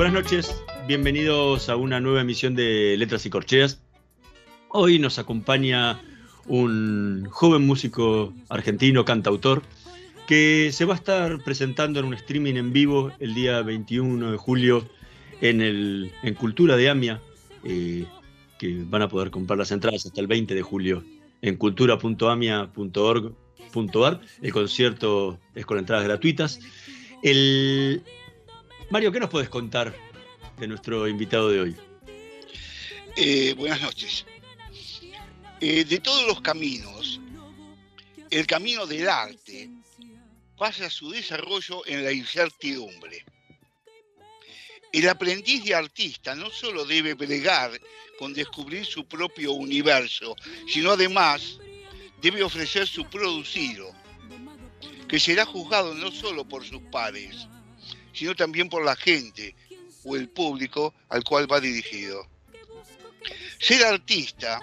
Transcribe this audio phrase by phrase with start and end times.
[0.00, 0.56] Buenas noches,
[0.88, 3.82] bienvenidos a una nueva emisión de Letras y Corcheas.
[4.70, 6.00] Hoy nos acompaña
[6.46, 9.62] un joven músico argentino, cantautor,
[10.26, 14.38] que se va a estar presentando en un streaming en vivo el día 21 de
[14.38, 14.88] julio
[15.42, 17.20] en, el, en Cultura de Amia,
[17.62, 18.06] eh,
[18.58, 21.04] que van a poder comprar las entradas hasta el 20 de julio
[21.42, 24.20] en cultura.amia.org.ar.
[24.40, 26.58] El concierto es con entradas gratuitas.
[27.22, 28.02] El,
[28.90, 29.94] Mario, ¿qué nos puedes contar
[30.58, 31.76] de nuestro invitado de hoy?
[33.16, 34.26] Eh, buenas noches.
[35.60, 37.20] Eh, de todos los caminos,
[38.30, 39.70] el camino del arte
[40.58, 43.24] pasa su desarrollo en la incertidumbre.
[44.92, 47.70] El aprendiz de artista no solo debe bregar
[48.18, 50.34] con descubrir su propio universo,
[50.66, 51.60] sino además
[52.20, 53.94] debe ofrecer su producido,
[55.06, 57.46] que será juzgado no solo por sus pares,
[58.12, 59.54] sino también por la gente
[60.04, 62.26] o el público al cual va dirigido.
[63.58, 64.60] Ser artista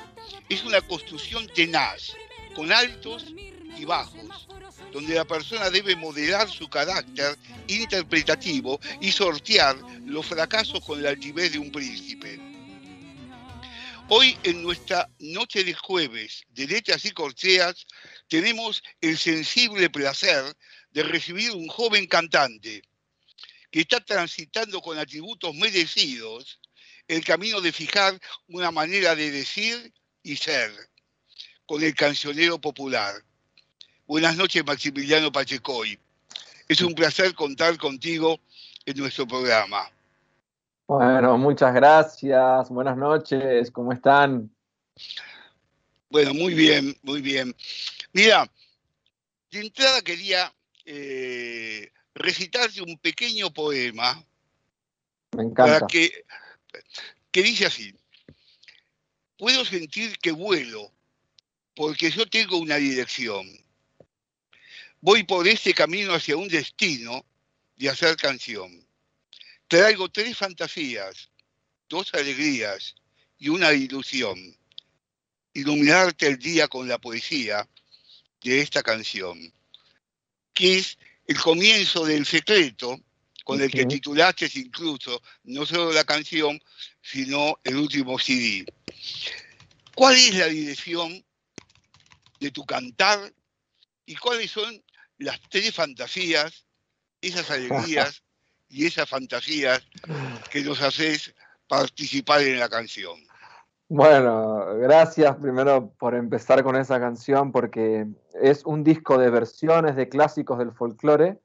[0.50, 2.14] es una construcción tenaz,
[2.56, 3.26] con altos
[3.78, 4.48] y bajos,
[4.92, 11.52] donde la persona debe modelar su carácter interpretativo y sortear los fracasos con la altivez
[11.52, 12.40] de un príncipe.
[14.10, 17.86] Hoy en nuestra noche de jueves de letras y corcheas
[18.30, 20.56] tenemos el sensible placer
[20.92, 22.82] de recibir un joven cantante,
[23.72, 26.60] que está transitando con atributos merecidos
[27.08, 30.72] el camino de fijar una manera de decir y ser
[31.66, 33.16] con el cancionero popular.
[34.06, 36.00] Buenas noches, Maximiliano Pachecoy.
[36.68, 38.40] Es un placer contar contigo
[38.86, 39.90] en nuestro programa.
[40.88, 42.70] Bueno, muchas gracias.
[42.70, 43.70] Buenas noches.
[43.72, 44.50] ¿Cómo están?
[46.10, 47.54] Bueno, muy bien, muy bien.
[48.14, 48.50] Mira,
[49.52, 50.54] de entrada quería
[50.86, 54.24] eh, recitarte un pequeño poema.
[55.36, 55.86] Me encanta.
[55.88, 56.26] que,
[57.32, 57.94] que dice así.
[59.38, 60.92] Puedo sentir que vuelo
[61.76, 63.48] porque yo tengo una dirección.
[65.00, 67.24] Voy por este camino hacia un destino
[67.76, 68.86] de hacer canción.
[69.68, 71.30] Traigo tres fantasías,
[71.88, 72.96] dos alegrías
[73.38, 74.58] y una ilusión.
[75.54, 77.68] Iluminarte el día con la poesía
[78.42, 79.54] de esta canción,
[80.60, 83.00] es el comienzo del secreto,
[83.44, 86.62] con el que titulaste incluso no solo la canción,
[87.02, 88.66] sino el último CD.
[89.96, 91.24] ¿Cuál es la dirección
[92.40, 93.34] de tu cantar
[94.06, 94.84] y cuáles son
[95.18, 96.66] las tres fantasías,
[97.22, 98.22] esas alegrías
[98.70, 99.82] y esas fantasías
[100.52, 101.34] que nos haces
[101.68, 103.26] participar en la canción?
[103.90, 110.10] Bueno, gracias primero por empezar con esa canción porque es un disco de versiones de
[110.10, 111.40] clásicos del folclore,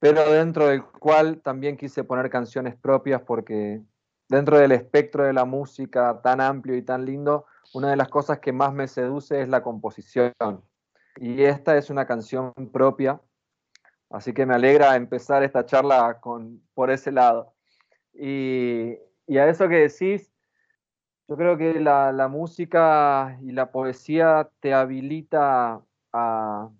[0.00, 3.80] pero dentro del cual también quise poner canciones propias porque
[4.28, 8.40] dentro del espectro de la música tan amplio y tan lindo, una de las cosas
[8.40, 10.34] que más me seduce es la composición.
[11.16, 13.20] Y esta es una canción propia,
[14.10, 17.54] así que me alegra empezar esta charla con, por ese lado.
[18.12, 18.96] Y,
[19.28, 20.33] y a eso que decís,
[21.28, 25.80] yo creo que la, música y la poesía te habilita
[26.12, 26.70] a,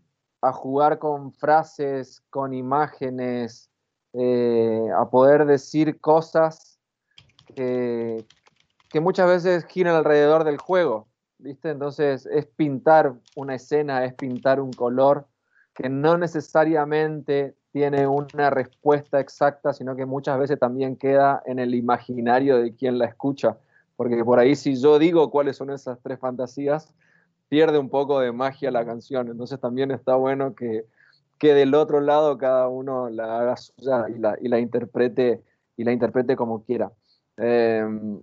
[0.53, 3.71] jugar con frases, con imágenes,
[4.13, 6.79] eh, a poder decir cosas
[7.55, 8.25] que,
[9.01, 11.09] muchas veces giran alrededor del juego,
[11.39, 11.71] ¿viste?
[11.71, 15.27] Entonces es pintar una escena, es pintar un color
[15.75, 21.75] que no necesariamente tiene una respuesta exacta, sino que muchas veces también queda en el
[21.75, 23.59] imaginario de quien la escucha
[23.97, 26.93] porque por ahí si yo digo cuáles son esas tres fantasías,
[27.49, 29.29] pierde un poco de magia la canción.
[29.29, 30.87] Entonces también está bueno que,
[31.39, 35.43] que del otro lado cada uno la haga suya y la, y la interprete
[35.77, 36.93] y la interprete como quiera.
[37.37, 38.21] Em,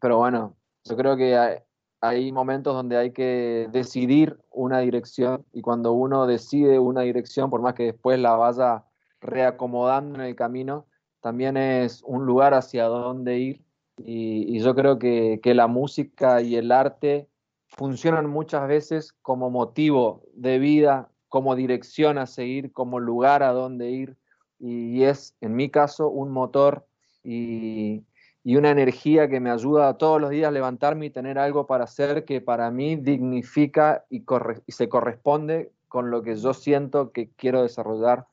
[0.00, 1.58] pero bueno, yo creo que hay,
[2.00, 7.62] hay, momentos donde hay que decidir una dirección y cuando uno decide una dirección, por
[7.62, 8.84] más que después la vaya
[9.20, 10.86] reacomodando en el camino,
[11.20, 13.65] también es un lugar hacia dónde ir
[13.98, 17.28] y, yo creo que, que, la música y el arte
[17.68, 23.90] funcionan muchas veces como motivo de vida, como dirección a seguir, como lugar a dónde
[23.90, 24.16] ir
[24.58, 26.86] y es, en mi caso, un motor
[27.22, 28.04] y,
[28.42, 31.84] y una energía que me ayuda todos los días a levantarme y tener algo para
[31.84, 34.24] hacer que para mí dignifica y,
[34.66, 38.26] y se corresponde con lo que yo siento que quiero desarrollar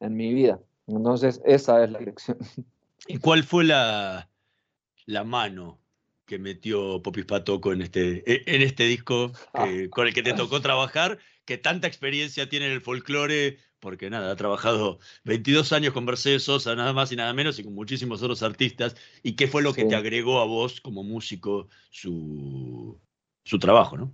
[0.00, 0.58] en mi vida.
[0.86, 2.38] Entonces, esa es la dirección.
[3.06, 4.28] ¿Y cuál fue la,
[5.06, 5.80] la mano
[6.26, 9.32] que metió Popis Patoco en este, e, en este disco
[9.90, 11.18] con el que te tocó trabajar?
[11.44, 16.44] Que tanta experiencia tiene en el folclore, porque nada, ha trabajado 22 años con Mercedes
[16.44, 18.94] Sosa, nada más y nada menos, y con muchísimos otros artistas.
[19.22, 22.98] ¿Y qué fue lo que te agregó a vos como músico su,
[23.44, 24.12] su trabajo, no?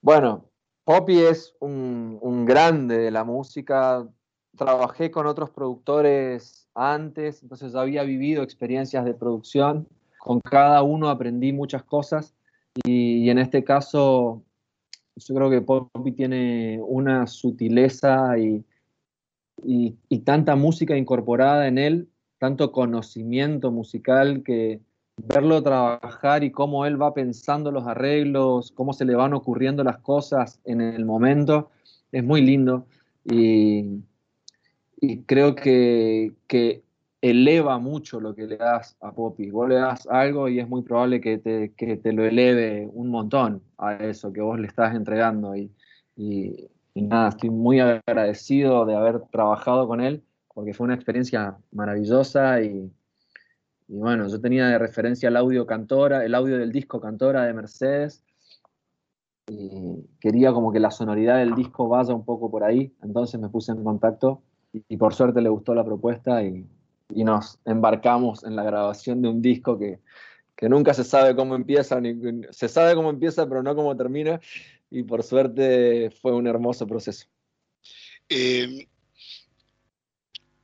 [0.00, 0.48] Bueno,
[0.84, 4.08] Poppy es un, un grande de la música,
[4.56, 9.88] trabajé con otros productores antes, entonces había vivido experiencias de producción.
[10.20, 12.34] Con cada uno aprendí muchas cosas
[12.84, 14.42] y, en este caso
[15.16, 18.64] yo creo que Poppy tiene una sutileza y,
[19.64, 22.08] y, tanta música incorporada en él,
[22.38, 24.80] tanto conocimiento musical que
[25.16, 29.98] verlo trabajar y cómo él va pensando los arreglos, cómo se le van ocurriendo las
[29.98, 31.70] cosas en el momento,
[32.12, 32.86] es muy lindo.
[33.24, 34.00] Y,
[35.00, 36.32] y creo que,
[37.22, 39.50] eleva mucho lo que le das a Poppy.
[39.50, 43.08] Vos le das algo y es muy probable que te, que te lo eleve un
[43.08, 45.54] montón a eso que vos le estás entregando.
[45.54, 45.70] Y,
[46.16, 50.22] y, nada, estoy muy agradecido de haber trabajado con él
[50.54, 52.90] porque fue una experiencia maravillosa y,
[53.88, 57.54] y bueno, yo tenía de referencia el audio Cantora, el audio del disco Cantora de
[57.54, 58.24] Mercedes
[59.46, 63.48] y quería como que la sonoridad del disco vaya un poco por ahí, entonces me
[63.48, 66.66] puse en contacto y, por suerte le gustó la propuesta y,
[67.14, 70.00] y, nos embarcamos en la grabación de un disco que,
[70.56, 72.14] que nunca se sabe cómo empieza, ni,
[72.50, 74.40] se sabe cómo empieza, pero no cómo termina,
[74.90, 77.26] y por suerte fue un hermoso proceso.
[78.28, 78.86] Eh,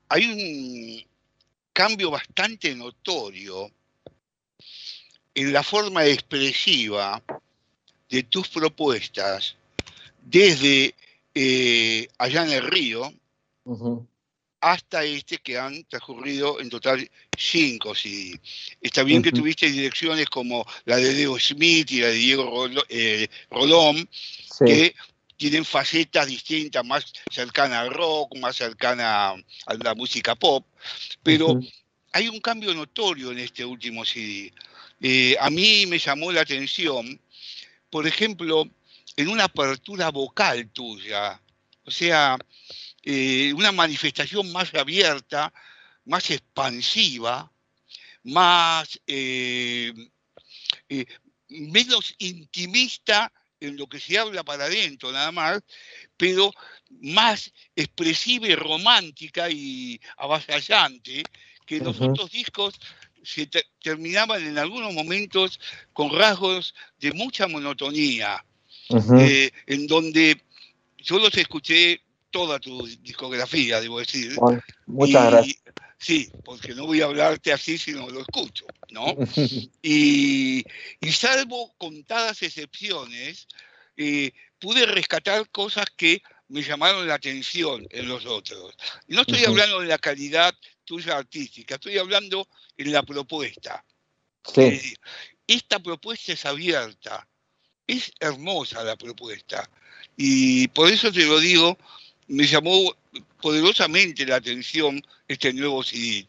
[0.08, 1.06] hay un
[1.72, 3.70] cambio bastante notorio
[5.34, 7.22] en la forma expresiva
[8.08, 9.56] de tus propuestas
[10.22, 10.94] desde
[11.34, 13.12] eh, allá en el río,
[14.66, 17.08] hasta este que han transcurrido en total
[17.38, 18.40] cinco CD.
[18.80, 23.28] Está bien que tuviste direcciones como la de Diego Smith y la de Diego eh,
[23.48, 24.08] Rolón,
[24.66, 24.96] que
[25.36, 30.66] tienen facetas distintas, más cercana al rock, más cercana a la música pop,
[31.22, 31.60] pero
[32.12, 34.52] hay un cambio notorio en este último CD.
[35.00, 37.20] Eh, a mí me llamó la atención,
[37.88, 38.64] por ejemplo,
[39.16, 41.40] en una apertura vocal tuya,
[41.84, 42.36] o sea,
[43.08, 45.52] eh, una manifestación más abierta,
[46.06, 47.52] más expansiva,
[48.24, 49.92] más eh,
[50.88, 51.06] eh,
[51.48, 55.62] menos intimista en lo que se habla para adentro nada más,
[56.16, 56.50] pero
[57.00, 61.22] más expresiva y romántica y avasallante
[61.64, 62.74] que los otros discos
[63.22, 63.48] se
[63.80, 65.60] terminaban en algunos momentos
[65.92, 68.44] con rasgos de mucha monotonía,
[68.88, 70.40] en donde
[70.98, 72.00] yo los escuché
[72.37, 74.37] toda tu discografía, debo decir.
[74.85, 75.62] muchas gracias.
[75.99, 79.16] Sí, porque no voy a hablarte así si no lo escucho, ¿no?
[79.83, 80.62] y,
[81.11, 83.49] salvo contadas excepciones,
[83.97, 88.75] eh, pude rescatar cosas que me llamaron la atención en los otros.
[89.09, 93.83] No estoy hablando de la calidad tuya artística, estoy hablando en la propuesta.
[94.45, 94.95] Sí.
[95.47, 97.26] esta propuesta es abierta,
[97.87, 99.69] es hermosa la propuesta.
[100.19, 101.78] Y por eso te lo digo
[102.28, 102.92] me llamó
[103.40, 106.26] poderosamente la atención este nuevo CD.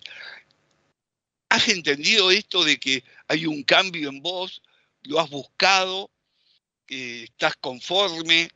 [1.49, 4.61] ¿Has entendido esto de que hay un cambio en vos?
[5.03, 6.09] ¿Lo has buscado?
[6.87, 8.49] ¿Estás conforme?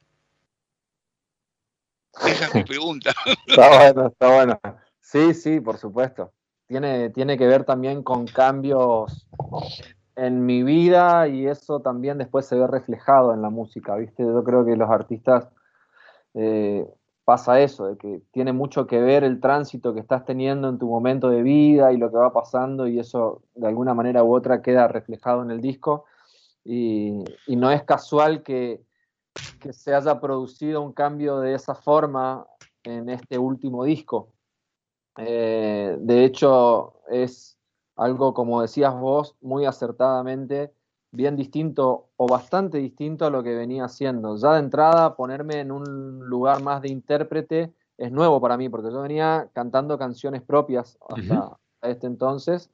[2.26, 3.14] Esa es mi pregunta.
[3.48, 4.60] Está bueno, está bueno.
[5.00, 6.34] Sí, sí, por supuesto.
[6.68, 9.28] Tiene, tiene que ver también con cambios
[10.16, 14.24] en mi vida y eso también después se ve reflejado en la música, ¿viste?
[14.24, 15.48] Yo creo que los artistas
[16.34, 16.86] eh,
[17.26, 20.88] pasa eso, de que tiene mucho que ver el tránsito que estás teniendo en tu
[20.88, 24.62] momento de vida y lo que va pasando y eso de alguna manera u otra
[24.62, 26.06] queda reflejado en el disco
[26.64, 28.84] y, no es casual que,
[29.72, 32.46] se haya producido un cambio de esa forma
[32.84, 34.34] en este último disco.
[35.18, 37.58] Eh, de hecho, es
[37.96, 40.74] algo, como decías vos, muy acertadamente,
[41.12, 44.38] bien distinto o bastante distinto a lo que venía haciendo.
[44.38, 48.92] Ya de entrada, ponerme en un lugar más de intérprete es nuevo para mí, porque
[48.92, 52.72] yo venía cantando canciones propias hasta este entonces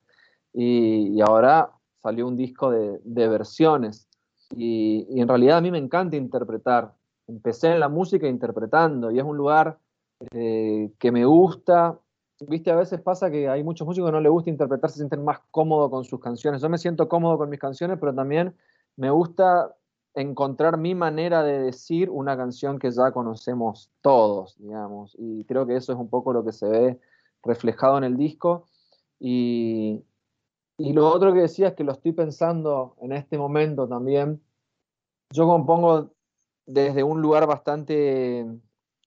[0.54, 4.08] y, ahora salió un disco de, versiones.
[4.56, 6.94] Y, y, en realidad a mí me encanta interpretar.
[7.28, 9.78] Empecé en la música interpretando y es un lugar
[10.32, 12.00] eh, que me gusta.
[12.40, 15.24] Viste, a veces pasa que hay muchos músicos que no les gusta interpretar, se sienten
[15.24, 16.62] más cómodos con sus canciones.
[16.62, 18.56] Yo me siento cómodo con mis canciones, pero también
[18.96, 19.76] me gusta
[20.14, 25.16] encontrar mi manera de decir una canción que ya conocemos todos, digamos.
[25.18, 27.00] Y creo que eso es un poco lo que se ve
[27.44, 28.66] reflejado en el disco.
[29.20, 30.04] Y,
[30.78, 34.42] y lo otro que decía es que lo estoy pensando en este momento también.
[35.32, 36.12] Yo compongo
[36.68, 38.46] desde un lugar bastante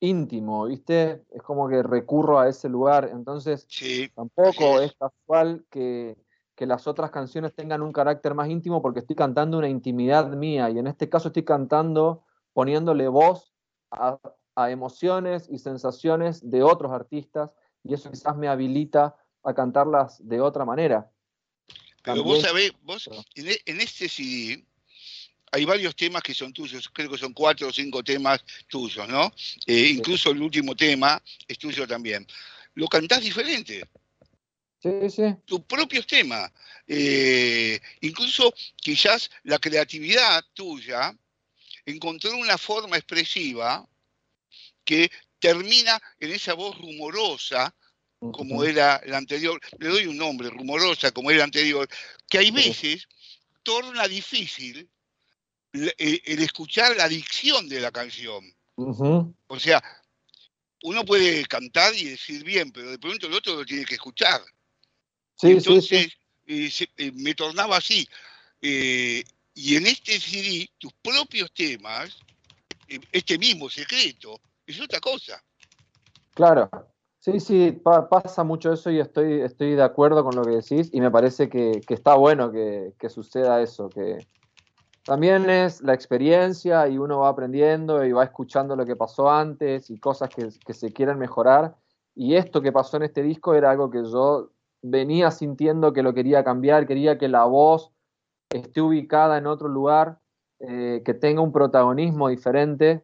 [0.00, 1.24] íntimo, ¿viste?
[1.30, 3.66] Es como que recurro a ese lugar, entonces
[4.14, 4.94] tampoco es.
[4.94, 6.16] casual que,
[6.58, 10.78] las otras canciones tengan un carácter más íntimo porque estoy cantando una intimidad mía y
[10.78, 13.54] en este caso estoy cantando poniéndole voz
[13.90, 14.18] a,
[14.68, 17.50] emociones y sensaciones de otros artistas
[17.82, 21.10] y eso quizás me habilita a cantarlas de otra manera.
[22.02, 24.66] Pero vos sabés, vos en, e, en este CD
[25.52, 29.32] hay varios temas que son tuyos, creo que son cuatro o cinco temas tuyos, ¿no?
[29.66, 32.26] Eh, incluso el último tema es tuyo también.
[32.74, 33.84] Lo cantás diferente.
[34.80, 35.22] Sí, sí.
[35.44, 36.50] Tus propios temas.
[36.86, 41.14] Eh, incluso quizás la creatividad tuya
[41.84, 43.86] encontró una forma expresiva
[44.84, 47.74] que termina en esa voz rumorosa,
[48.18, 51.88] como era la anterior, le doy un nombre, rumorosa, como era la anterior,
[52.28, 53.08] que hay veces
[53.62, 54.88] torna difícil
[55.72, 58.44] eh, el, escuchar la dicción de la canción.
[58.76, 59.82] O sea,
[60.82, 64.40] uno puede cantar y decir bien, pero de pronto el otro lo tiene que escuchar.
[65.42, 66.08] Entonces,
[66.46, 68.08] eh, eh, me tornaba así.
[68.60, 72.16] y en este CD, tus propios temas,
[73.12, 75.42] este mismo secreto, es otra cosa.
[76.34, 76.68] Claro.
[77.20, 81.02] Sí, sí, pasa mucho eso y estoy, estoy de acuerdo con lo que decís y
[81.02, 84.26] me parece que, está bueno que, que, suceda eso, que,
[85.10, 89.90] también es la experiencia y uno va aprendiendo y va escuchando lo que pasó antes
[89.90, 91.74] y cosas que, se quieren mejorar.
[92.14, 94.50] Y esto que pasó en este disco era algo que yo
[94.82, 97.90] venía sintiendo que lo quería cambiar, quería que la voz
[98.50, 100.20] esté ubicada en otro lugar,
[100.60, 103.02] eh, que tenga un protagonismo diferente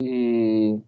[0.00, 0.80] y,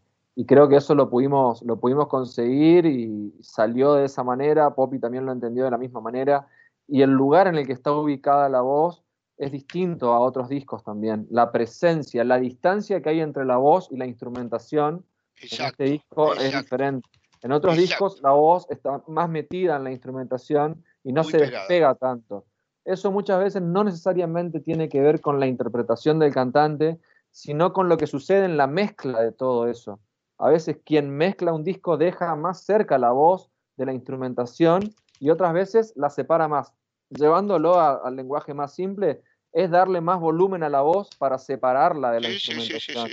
[0.46, 5.26] creo que eso lo pudimos, lo pudimos conseguir y salió de esa manera, Poppy también
[5.26, 6.46] lo entendió de la misma manera
[6.88, 9.03] y el lugar en el que está ubicada la voz
[9.36, 11.26] es distinto a otros discos también.
[11.30, 15.04] La presencia, la distancia que hay entre la voz y la instrumentación
[15.40, 17.08] en este disco es diferente.
[17.42, 21.94] En otros discos la voz está más metida en la instrumentación y no se despega
[21.94, 22.46] tanto.
[22.84, 26.98] Eso muchas veces no necesariamente tiene que ver con la interpretación del cantante,
[27.30, 30.00] sino con lo que sucede en la mezcla de todo eso.
[30.38, 35.30] A veces quien mezcla un disco deja más cerca la voz de la instrumentación y
[35.30, 36.72] otras veces la separa más
[37.18, 42.20] llevándolo al lenguaje más simple, es darle más volumen a la voz para separarla de
[42.20, 43.08] la instrumentación.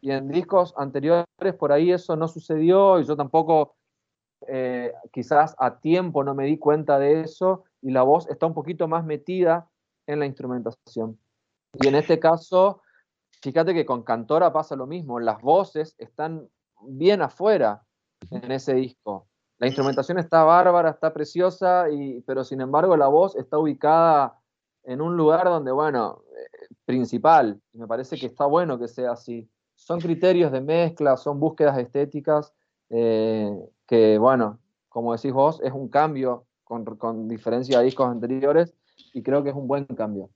[0.00, 1.26] y en discos anteriores
[1.58, 3.74] por ahí eso no sucedió y yo tampoco
[4.46, 8.54] eh, quizás a tiempo no me di cuenta de eso y la voz está un
[8.54, 9.68] poquito más metida
[10.06, 11.18] en la instrumentación.
[11.80, 12.82] Y en este caso,
[13.40, 16.48] fíjate que con Cantora pasa lo mismo, las voces están
[16.82, 17.82] bien afuera
[18.30, 19.26] en ese disco.
[19.62, 21.84] La instrumentación está bárbara, está preciosa,
[22.26, 24.36] pero sin embargo la voz está ubicada
[24.82, 27.60] en un lugar donde, bueno, eh, principal.
[27.72, 29.48] Y me parece que está bueno que sea así.
[29.76, 32.52] Son criterios de mezcla, son búsquedas estéticas
[32.90, 38.74] eh, que, bueno, como decís vos, es un cambio con, con diferencia a discos anteriores
[39.14, 40.28] y creo que es un buen cambio.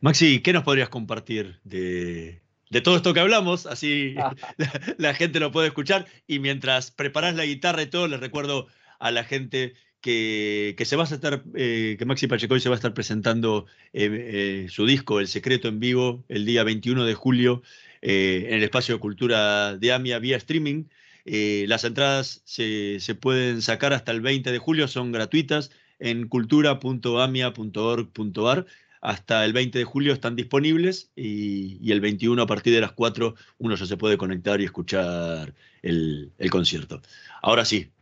[0.00, 2.40] Maxi, ¿qué nos podrías compartir de,
[2.74, 4.16] de todo esto que hablamos, así
[4.98, 6.06] la, gente lo puede escuchar.
[6.26, 8.66] Y mientras preparas la guitarra y todo, les recuerdo
[8.98, 12.78] a la gente que, se va a estar, eh, que Maxi Pacheco se va a
[12.78, 17.62] estar presentando eh, eh, su disco El Secreto en vivo el día 21 de julio
[18.02, 20.86] en el espacio de cultura de AMIA vía streaming.
[21.24, 28.66] las entradas se, se, pueden sacar hasta el 20 de julio, son gratuitas en cultura.amia.org.ar
[29.04, 33.34] hasta el 20 de julio están disponibles y, el 21 a partir de las 4
[33.58, 37.02] uno ya se puede conectar y escuchar el, concierto.
[37.42, 37.92] Ahora sí.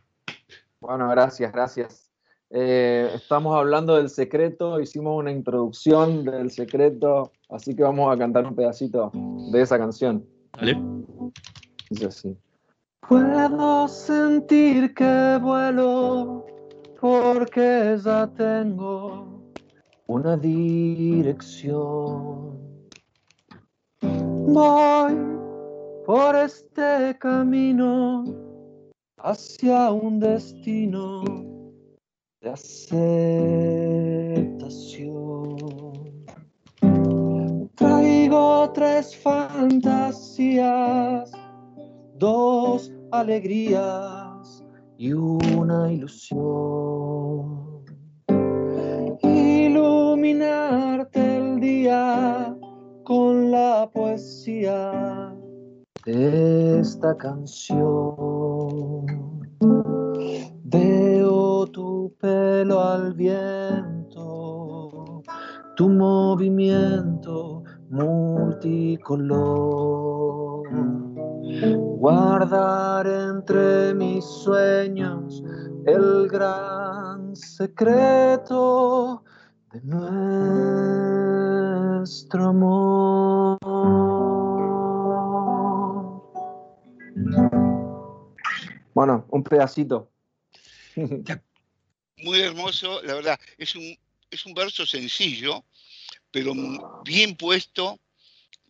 [0.79, 2.09] Bueno, gracias, gracias.
[2.49, 8.45] Eh, estamos hablando del secreto, hicimos una introducción del secreto, así que vamos a cantar
[8.45, 9.11] un pedacito
[9.51, 10.25] de esa canción.
[10.53, 10.77] ¿Vale?
[11.89, 12.37] Dice así.
[13.09, 16.45] Puedo sentir que vuelo
[17.01, 19.32] porque ya tengo
[20.07, 21.93] una dirección.
[24.01, 25.13] Voy
[26.05, 28.23] por este camino
[29.17, 31.23] hacia un destino
[32.41, 32.83] de aceptación.
[37.75, 40.51] Traigo tres fantasías,
[42.19, 44.63] dos alegrías
[44.97, 47.72] y una ilusión.
[50.23, 52.55] Iluminarte el día
[53.03, 55.35] con la poesía
[56.05, 59.05] de esta canción.
[60.63, 65.21] Veo tu pelo al viento,
[65.75, 70.69] tu movimiento multicolor.
[71.97, 75.43] Guardar entre mis sueños
[75.85, 79.21] el gran secreto
[79.73, 79.81] de
[82.01, 83.57] nuestro amor.
[88.93, 90.11] Bueno, un pedacito.
[92.17, 93.39] Muy hermoso, la verdad.
[93.57, 93.97] Es un,
[94.29, 95.65] es un verso sencillo,
[96.29, 96.53] pero
[97.03, 97.99] bien puesto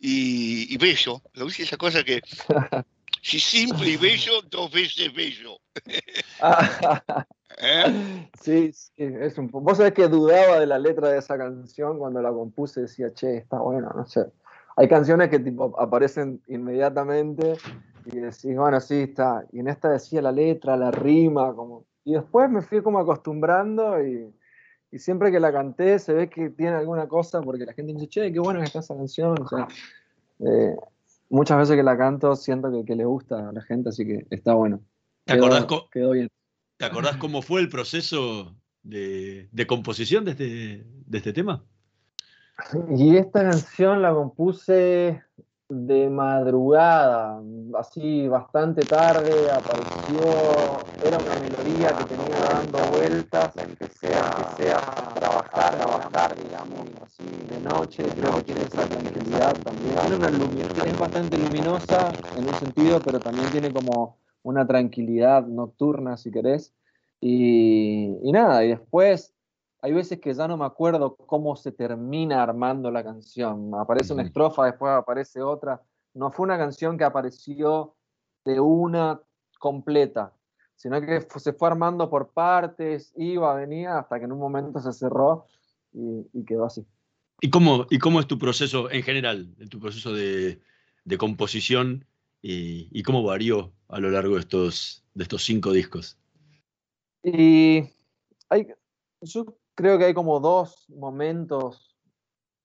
[0.00, 1.20] y, bello.
[1.34, 2.22] ¿Lo viste esa cosa que
[3.22, 5.60] si simple y bello, dos veces bello?
[7.58, 8.30] ¿Eh?
[8.40, 12.32] Sí, es un Vos sabés que dudaba de la letra de esa canción cuando la
[12.32, 14.26] compuse, decía, che, está bueno, no sé.
[14.76, 17.54] Hay canciones que tipo aparecen inmediatamente
[18.06, 19.44] y decís, bueno, sí, está.
[19.52, 21.84] Y en esta decía la letra, la rima, como...
[22.04, 24.34] Y después me fui como acostumbrando y,
[24.90, 28.08] y siempre que la canté se ve que tiene alguna cosa porque la gente dice,
[28.08, 29.40] che, qué buena está esa canción.
[29.40, 29.68] O sea,
[30.40, 30.76] eh,
[31.30, 34.26] muchas veces que la canto siento que, que, le gusta a la gente, así que
[34.30, 34.80] está bueno.
[35.24, 36.28] ¿Te acordás, quedó bien.
[36.84, 41.64] ¿Te acordás cómo fue el proceso de, de composición de este, de este tema?
[42.94, 45.22] Y esta canción la compuse
[45.70, 47.40] de madrugada,
[47.78, 50.20] así bastante tarde, apareció,
[51.02, 56.80] era una melodía que tenía dando vueltas, empecé a, empecé a trabajar, a trabajar, digamos,
[57.02, 62.46] así de noche, creo que tiene esa tranquilidad también, tiene una es bastante luminosa en
[62.46, 66.72] un sentido, pero también tiene como una tranquilidad nocturna, si querés,
[67.20, 69.34] y, y nada, y después
[69.84, 73.70] hay veces que ya no me acuerdo cómo se termina armando la canción.
[73.74, 75.82] Aparece una estrofa, después aparece otra.
[76.14, 77.94] No fue una canción que apareció
[78.46, 79.20] de una
[79.58, 80.32] completa,
[80.74, 84.92] sino que se fue armando por partes, iba, venía, hasta que en un momento se
[84.92, 85.46] cerró
[85.92, 86.86] y, quedó así.
[87.40, 90.60] ¿Y cómo, ¿Y cómo es tu proceso en general, tu proceso de,
[91.18, 92.06] composición
[92.46, 96.18] y, cómo varió a lo largo de estos, de estos cinco discos?
[97.22, 97.84] Y
[98.50, 98.66] hay,
[99.22, 101.96] yo creo que hay como dos momentos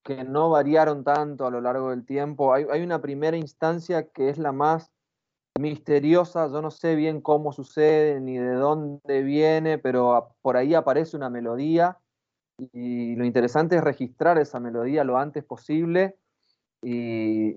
[0.03, 2.53] que no variaron tanto a lo largo del tiempo.
[2.53, 4.91] Hay, una primera instancia que es la más
[5.57, 11.15] misteriosa, yo no sé bien cómo sucede ni de dónde viene, pero por ahí aparece
[11.15, 11.97] una melodía
[12.73, 16.17] y lo interesante es registrar esa melodía lo antes posible
[16.81, 17.55] y,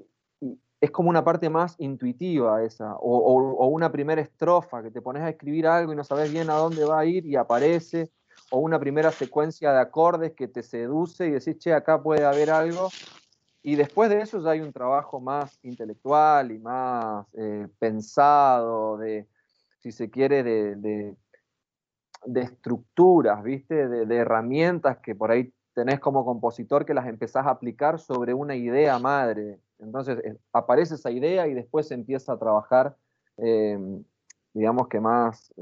[0.82, 5.28] es como una parte más intuitiva esa, o, una primera estrofa que te pones a
[5.28, 8.10] escribir algo y no sabes bien a dónde va a ir y aparece
[8.50, 12.50] o una primera secuencia de acordes que te seduce y decís, che, acá puede haber
[12.50, 12.88] algo.
[13.62, 19.28] Y después de eso ya hay un trabajo más intelectual y más eh, pensado, de,
[19.78, 21.14] si se quiere, de,
[22.24, 23.86] de, estructuras, ¿viste?
[23.86, 28.56] De, herramientas que por ahí tenés como compositor que las empezás a aplicar sobre una
[28.56, 29.60] idea madre.
[29.82, 32.96] Entonces eh, aparece esa idea y después se empieza a trabajar,
[33.36, 33.78] eh,
[34.54, 35.52] digamos que más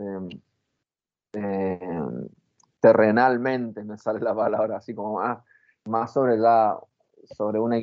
[2.80, 5.38] terrenalmente, me sale la palabra, así como más,
[5.84, 6.78] más sobre, la,
[7.24, 7.78] sobre una,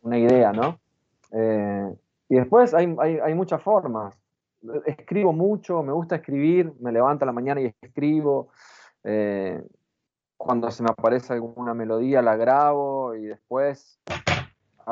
[0.00, 0.80] una, idea, ¿no?
[1.32, 1.94] Eh,
[2.28, 4.14] y después hay, hay, hay, muchas formas.
[4.86, 8.48] Escribo mucho, me gusta escribir, me levanto a la mañana y escribo.
[9.04, 9.62] Eh,
[10.36, 14.00] cuando se me aparece alguna melodía la grabo y después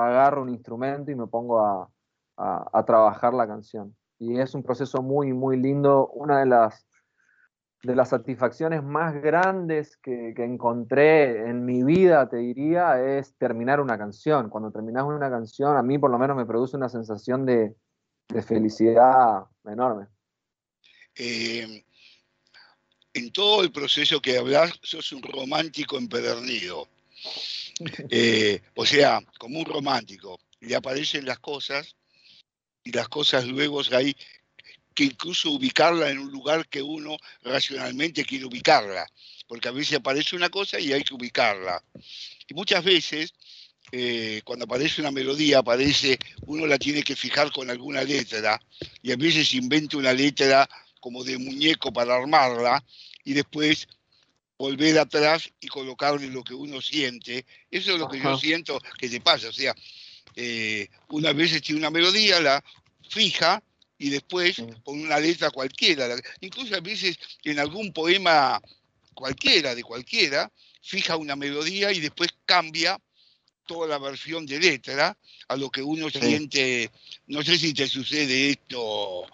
[0.05, 1.89] agarro un instrumento y me pongo a,
[2.37, 3.97] a, trabajar la canción.
[4.19, 6.09] Y es un proceso muy, muy lindo.
[6.09, 6.87] Una de las
[7.87, 13.97] de las satisfacciones más grandes que, encontré en mi vida, te diría, es terminar una
[13.97, 14.51] canción.
[14.51, 17.75] Cuando terminas una canción, a mí por lo menos me produce una sensación de,
[18.45, 20.09] felicidad enorme.
[21.15, 21.85] Eh,
[23.15, 26.89] en todo el proceso que hablas, sos un romántico empedernido.
[28.11, 30.39] Eh, o sea, como un romántico.
[30.61, 31.95] Le aparecen las cosas
[32.83, 34.17] y las cosas luego ahí
[34.97, 39.07] que incluso ubicarla en un lugar que uno racionalmente quiere ubicarla,
[39.47, 41.85] porque a veces aparece una cosa y hay que ubicarla.
[42.49, 43.35] Y muchas veces,
[43.93, 48.59] eh, cuando aparece una melodía, aparece, uno la tiene que fijar con alguna letra,
[49.03, 50.67] y a veces inventa una letra
[50.99, 52.83] como de muñeco para armarla,
[53.23, 53.87] y después
[54.59, 57.45] volver atrás y colocarle lo que uno siente.
[57.71, 59.49] Eso es lo que yo siento que te pasa.
[59.49, 59.75] O sea,
[60.35, 62.63] eh, una vez tiene una melodía, la
[63.09, 63.63] fija
[63.99, 66.09] y después con una letra cualquiera.
[66.41, 68.61] Incluso a veces en algún poema
[69.15, 70.51] cualquiera, de cualquiera,
[70.83, 73.01] fija una melodía y después cambia
[73.67, 75.17] toda la versión de letra
[75.49, 76.91] a lo que uno siente.
[77.27, 79.27] No sé si te sucede esto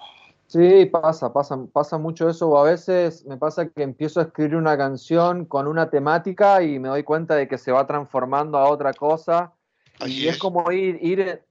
[0.52, 4.56] Sí, pasa, pasa, pasa mucho eso, o a veces me pasa que empiezo a escribir
[4.56, 8.68] una canción con una temática y me doy cuenta de que se va transformando a
[8.68, 9.54] otra cosa.
[10.04, 10.36] y es.
[10.36, 11.42] como ir, ir,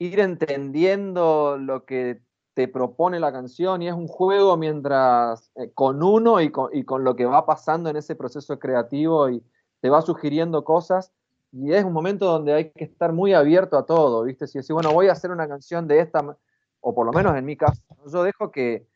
[0.00, 2.20] ir entendiendo lo que
[2.54, 6.82] te propone la canción y es un juego mientras eh, con uno y con, y
[6.82, 9.40] con, lo que va pasando en ese proceso creativo y
[9.80, 11.12] te va sugiriendo cosas
[11.52, 14.48] y es un momento donde hay que estar muy abierto a todo, ¿viste?
[14.48, 16.36] Si decís, bueno, voy a hacer una canción de esta
[16.82, 17.80] o por lo menos en mi caso,
[18.12, 18.86] yo dejo que,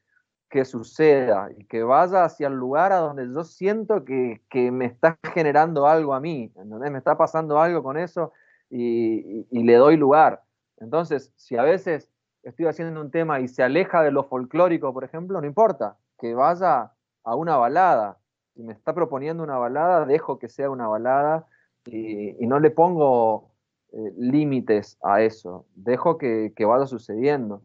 [0.65, 4.41] suceda y que vaya hacia el lugar a donde yo siento que,
[4.73, 6.91] me está generando algo a mí, ¿entendés?
[6.91, 8.33] Me está pasando algo con eso
[8.71, 10.43] y, le doy lugar.
[10.79, 12.11] Entonces, si a veces
[12.43, 16.35] estoy haciendo un tema y se aleja de lo folclórico, por ejemplo, no importa, que
[16.35, 16.91] vaya
[17.23, 18.19] a una balada.
[18.55, 21.47] Si me está proponiendo una balada, dejo que sea una balada
[21.85, 23.51] y, no le pongo
[23.93, 27.61] eh, límites a eso, dejo que, que vaya sucediendo.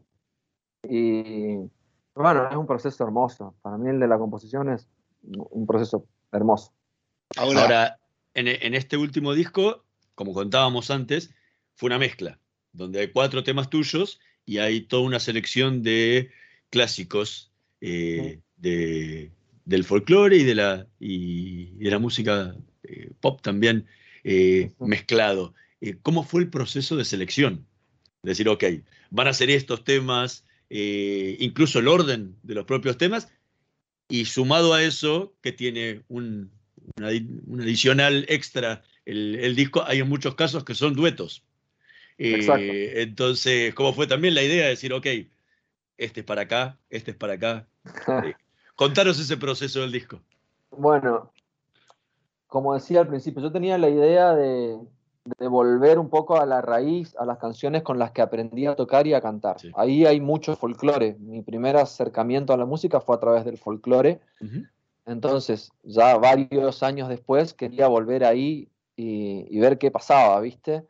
[0.88, 1.56] Y
[2.14, 3.54] bueno, es un proceso hermoso.
[3.62, 4.88] Para mí el de la composición es
[5.22, 6.72] un proceso hermoso.
[7.36, 7.98] Ahora,
[8.34, 11.34] en, este último disco, como contábamos antes,
[11.74, 12.38] fue una mezcla,
[12.72, 16.30] donde hay cuatro temas tuyos y hay toda una selección de
[16.70, 23.86] clásicos eh, del folclore y de la, y de la música eh, pop también
[24.24, 25.54] eh, mezclado.
[26.02, 27.66] ¿Cómo fue el proceso de selección?
[28.22, 28.64] Decir, ok,
[29.10, 33.30] van a ser estos temas, eh, incluso el orden de los propios temas,
[34.08, 36.50] y sumado a eso, que tiene un,
[36.98, 41.44] adicional extra el, disco, hay en muchos casos que son duetos.
[42.16, 45.06] Eh, entonces, ¿cómo fue también la idea de decir, ok,
[45.98, 47.66] este es para acá, este es para acá?
[48.24, 48.34] Eh,
[48.74, 50.22] contaros ese proceso del disco.
[50.70, 51.32] Bueno,
[52.46, 54.78] como decía al principio, yo tenía la idea de,
[55.24, 58.74] de volver un poco a la raíz, a las canciones con las que aprendí a
[58.74, 59.56] tocar y a cantar.
[59.74, 61.16] Ahí hay mucho folclore.
[61.20, 64.20] Mi primer acercamiento a la música fue a través del folclore.
[65.06, 70.86] Entonces, ya varios años después, quería volver ahí y, ver qué pasaba, ¿viste?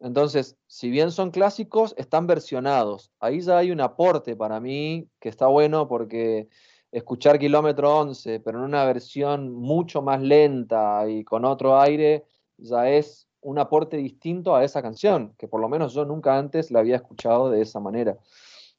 [0.00, 3.10] Entonces, si bien son clásicos, están versionados.
[3.20, 6.48] Ahí ya hay un aporte para mí que está bueno porque
[6.90, 12.24] escuchar Kilómetro 11, pero en una versión mucho más lenta y con otro aire,
[12.58, 16.70] ya es un aporte distinto a esa canción, que por lo menos yo nunca antes
[16.70, 18.16] la había escuchado de esa manera.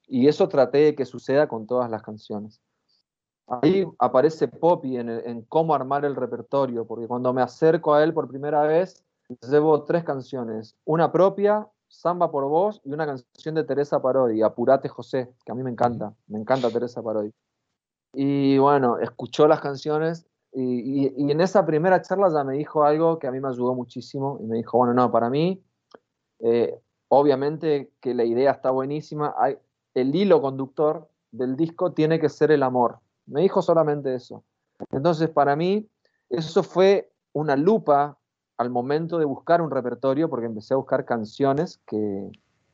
[0.08, 2.60] Y eso traté de que suceda con todas las canciones.
[3.46, 8.28] Ahí aparece Poppy en, cómo armar el repertorio, porque cuando me acerco a él por
[8.28, 9.04] primera vez,
[9.48, 14.88] llevo tres canciones, una propia, Samba por vos, y una canción de Teresa Parodi, Apurate
[14.88, 17.32] José, que a mí me encanta, me encanta Teresa Parodi.
[18.12, 20.26] Y bueno, escuchó las canciones
[20.58, 24.38] y, en esa primera charla ya me dijo algo que a mí me ayudó muchísimo
[24.40, 25.62] y me dijo, bueno, no, para mí,
[26.38, 29.34] eh, obviamente que la idea está buenísima,
[29.92, 33.00] el hilo conductor del disco tiene que ser el amor.
[33.26, 34.44] Me dijo solamente eso.
[34.92, 35.86] Entonces, para mí,
[36.30, 38.18] eso fue una lupa
[38.56, 42.30] al momento de buscar un repertorio, porque empecé a buscar canciones que,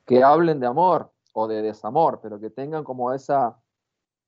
[0.06, 3.58] que hablen de amor o de desamor, pero que tengan como esa,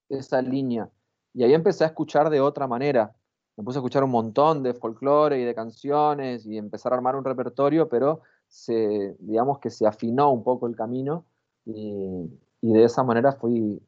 [0.08, 0.90] esa línea.
[1.32, 3.14] Y ahí empecé a escuchar de otra manera
[3.56, 7.16] me puse a escuchar un montón de folclore y de canciones y empezar a armar
[7.16, 11.24] un repertorio, pero se, digamos que se afinó un poco el camino
[11.64, 12.28] y,
[12.60, 13.80] de esa manera fui,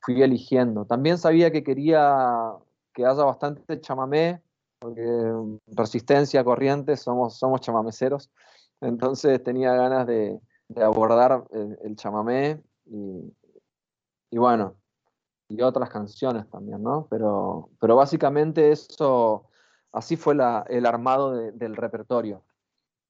[0.00, 0.84] fui eligiendo.
[0.84, 2.52] También sabía que quería
[2.92, 4.42] que haya bastante chamamé,
[4.78, 5.02] porque
[5.68, 8.30] resistencia, corriente, somos, somos chamameceros,
[8.80, 10.40] entonces tenía ganas de,
[10.76, 13.32] abordar el, chamamé y,
[14.30, 14.74] y bueno,
[15.48, 17.06] y otras canciones también, ¿no?
[17.08, 19.44] Pero, pero básicamente eso,
[19.92, 22.42] así fue el armado del repertorio.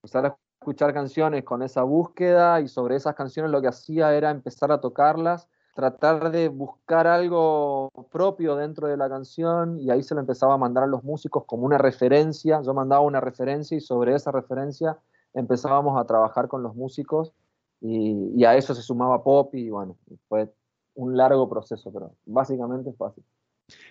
[0.03, 4.31] Empezar a escuchar canciones con esa búsqueda y sobre esas canciones lo que hacía era
[4.31, 10.15] empezar a tocarlas, tratar de buscar algo propio dentro de la canción y ahí se
[10.15, 13.81] lo empezaba a mandar a los músicos como una referencia, yo mandaba una referencia y
[13.81, 14.99] sobre esa referencia
[15.35, 17.33] empezábamos a trabajar con los músicos
[17.81, 19.97] y, y a eso se sumaba Pop y bueno,
[20.29, 20.51] fue
[20.97, 23.25] un largo proceso, pero básicamente es fácil.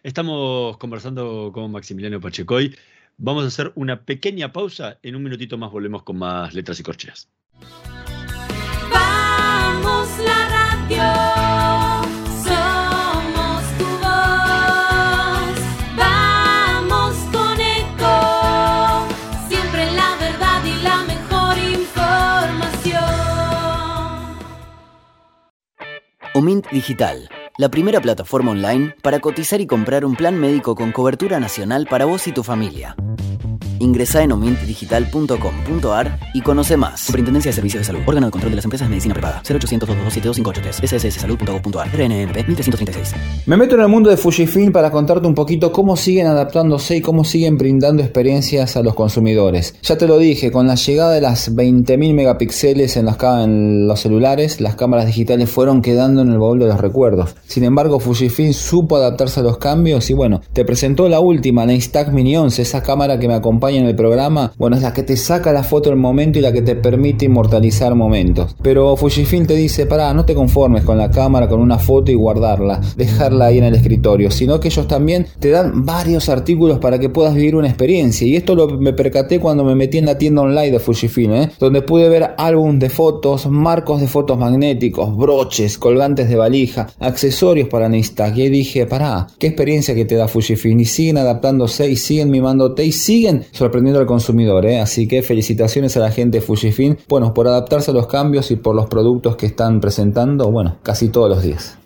[0.03, 2.75] Estamos conversando con Maximiliano Pachecoy.
[3.17, 4.99] Vamos a hacer una pequeña pausa.
[5.01, 7.29] En un minutito más volvemos con más letras y corcheas.
[26.36, 31.39] Omint Digital, la primera plataforma online para cotizar y comprar un plan médico con cobertura
[31.39, 32.93] nacional para vos y tu familia.
[33.79, 37.01] Ingresa en omintdigital.com.ar y conoce más.
[37.01, 38.01] Superintendencia de Servicios de Salud.
[38.05, 39.41] Órgano de control de las empresas de medicina prepaga.
[39.47, 41.88] 0800 227 SSSsalud.gov.ar.
[41.88, 43.15] RNMP 1336.
[43.45, 47.01] Me meto en el mundo de Fujifilm para contarte un poquito cómo siguen adaptándose y
[47.01, 49.75] cómo siguen brindando experiencias a los consumidores.
[49.83, 54.75] Ya te lo dije, con la llegada de las 20.000 megapíxeles en los celulares, las
[54.75, 57.35] cámaras digitales fueron quedando en el baúl de los recuerdos.
[57.45, 61.73] Sin embargo, Fujifilm supo adaptarse a los cambios y bueno, te presentó la última, la
[61.73, 64.54] Instax Mini 11, esa cámara que me acompaña en el programa.
[64.58, 67.25] Bueno, es la que te saca la foto del momento y la que te permite
[67.25, 68.56] inmortalizar momentos.
[68.62, 72.15] Pero Fujifilm te dice, pará, no te conformes con la cámara, con una foto y
[72.15, 76.99] guardarla, dejarla ahí en el escritorio, sino que ellos también te dan varios artículos para
[76.99, 78.28] que puedas vivir una experiencia.
[78.28, 81.51] Y esto lo me percaté cuando me metí en la tienda online de Fujifilm, ¿eh?
[81.60, 87.69] donde pude ver álbum de fotos, marcos de fotos magnéticos, broches, colgantes de valija, accesorios
[87.69, 88.38] para Instax.
[88.38, 90.80] Y dije, pará, qué experiencia que te da Fujifilm.
[90.80, 94.65] Y siguen adaptándose y siguen mimándote y siguen sorprendiendo al consumidor.
[94.65, 94.79] ¿eh?
[94.79, 98.55] Así que felicitaciones a la gente de Fujifilm, bueno, por adaptarse a los cambios y
[98.55, 101.77] por los productos que están presentando, bueno, casi todos los días.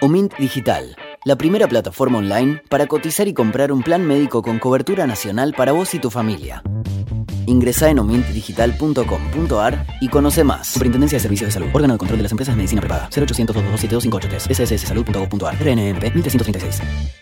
[0.00, 5.06] Omint Digital, la primera plataforma online para cotizar y comprar un plan médico con cobertura
[5.06, 6.62] nacional para vos y tu familia.
[7.46, 10.68] Ingresa en omintdigital.com.ar y conoce más.
[10.68, 11.68] Superintendencia de Servicios de Salud.
[11.72, 13.08] Órgano de control de las empresas de medicina prepaga.
[13.14, 15.54] 0800 227 SSSsalud.gov.ar.
[15.54, 17.21] RNMP 1336.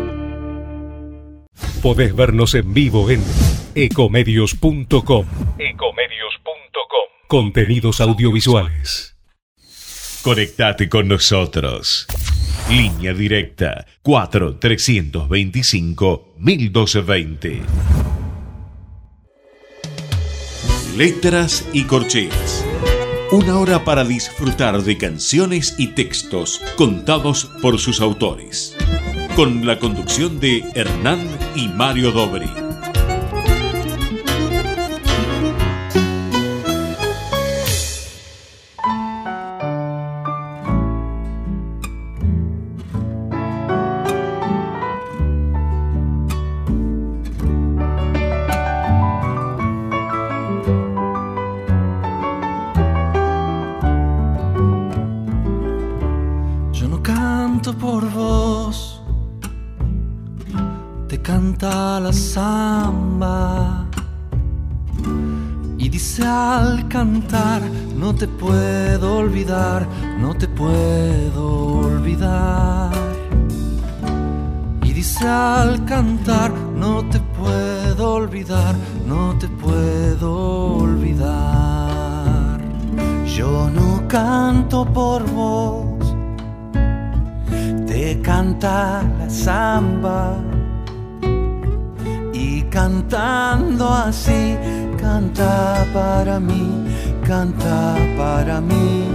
[1.81, 3.23] Podés vernos en vivo en
[3.73, 5.25] ecomedios.com.
[7.27, 9.17] Contenidos audiovisuales.
[10.21, 12.05] Conectate con nosotros.
[12.69, 17.61] Línea directa 4 325 1220.
[20.95, 22.63] Letras y corcheas.
[23.31, 28.77] Una hora para disfrutar de canciones y textos contados por sus autores.
[29.41, 31.19] Con la conducción de Hernán
[31.55, 32.70] y Mario Dobri.
[95.01, 96.85] Canta para mí,
[97.25, 99.07] canta para mí.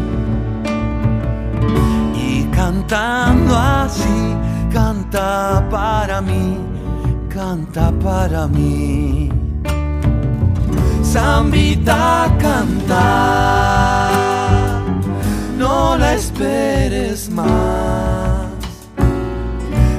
[2.14, 4.35] Y cantando así,
[4.72, 6.59] canta para mí,
[7.29, 9.31] canta para mí.
[11.03, 14.11] Zambita canta,
[15.57, 18.46] no la esperes más.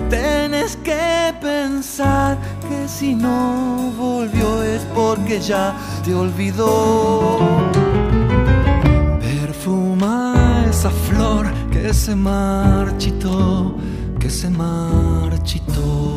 [0.09, 2.37] Tienes que pensar
[2.87, 7.39] si no volvió es porque ya te olvidó.
[9.19, 13.75] Perfuma esa flor que se marchitó,
[14.19, 16.16] que se marchitó.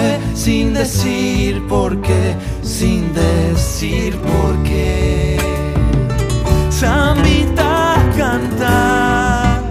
[0.43, 5.37] sin decir por qué, sin decir por qué.
[6.71, 9.61] Zambita a cantar,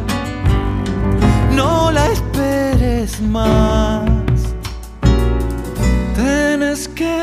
[1.57, 4.09] no la esperes más.
[6.15, 7.19] Tienes que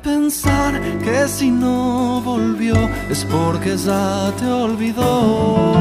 [0.00, 2.76] pensar que si no volvió
[3.10, 5.72] es porque ya te olvidó.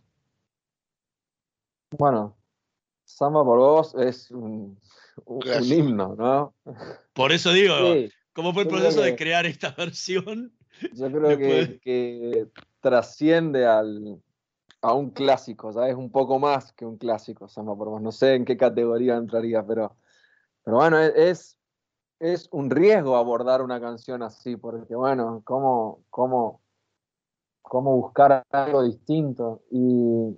[1.98, 2.38] Bueno,
[3.06, 4.78] Samba por vos es un,
[5.26, 5.74] un- un Clásico.
[5.76, 6.54] himno, ¿no?
[7.14, 10.54] Por eso digo, Sí, ¿cómo fue el proceso de crear esta versión?
[10.94, 11.40] yo creo
[11.82, 12.46] que
[12.82, 14.22] trasciende al,
[14.82, 15.96] a un clásico, ¿sabes?
[15.96, 18.00] Un poco más que un clásico, Samba por vos.
[18.00, 19.98] No sé en qué categoría entraría, pero,
[20.64, 21.59] pero bueno, e- es,
[22.19, 26.62] es un riesgo abordar una canción así, porque bueno, ¿cómo, cómo,
[27.62, 29.62] cómo buscar algo distinto?
[29.71, 30.38] Y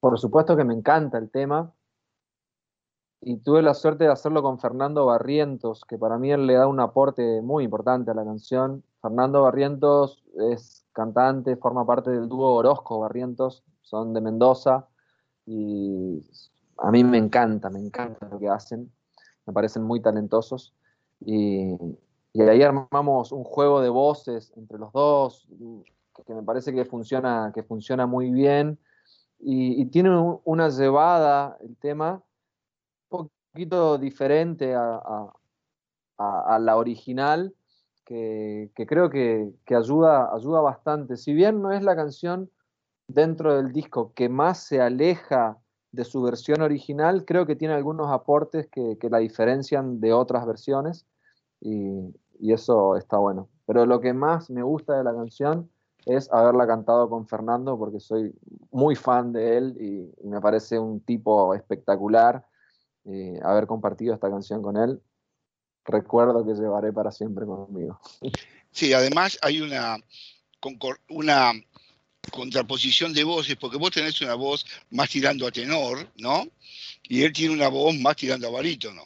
[0.00, 1.72] por supuesto que me encanta el tema.
[3.22, 6.66] Y tuve la suerte de hacerlo con Fernando Barrientos, que para mí él le da
[6.68, 8.84] un aporte muy importante a la canción.
[9.00, 14.86] Fernando Barrientos es cantante, forma parte del dúo Orozco Barrientos, son de Mendoza
[15.46, 16.22] y
[16.78, 18.92] a mí me encanta, me encanta lo que hacen,
[19.46, 20.74] me parecen muy talentosos.
[21.26, 21.76] Y,
[22.40, 25.48] ahí armamos un juego de voces entre los dos,
[26.24, 28.78] que, me parece que funciona, que funciona muy bien.
[29.40, 32.22] Y, y tiene un- una llevada el tema
[33.10, 35.32] un poquito diferente a,
[36.60, 37.54] la original,
[38.04, 41.16] que, creo que, que ayuda, ayuda bastante.
[41.16, 42.48] Si bien no es la canción
[43.08, 45.58] dentro del disco que más se aleja
[45.90, 50.46] de su versión original, creo que tiene algunos aportes que, que la diferencian de otras
[50.46, 51.06] versiones
[51.60, 52.14] y,
[52.52, 53.48] eso está bueno.
[53.66, 55.70] Pero lo que más me gusta de la canción
[56.04, 58.32] es haberla cantado con Fernando porque soy
[58.70, 59.76] muy fan de él
[60.22, 62.46] y, me parece un tipo espectacular
[63.04, 65.00] eh, haber compartido esta canción con él.
[65.84, 67.98] Recuerdo que llevaré para siempre conmigo.
[68.72, 69.96] Sí, además hay una,
[71.08, 71.52] una
[72.30, 76.46] contraposición de voces, porque vos tenés una voz más tirando a tenor, ¿no?
[77.04, 79.02] Y él tiene una voz más tirando a barítono.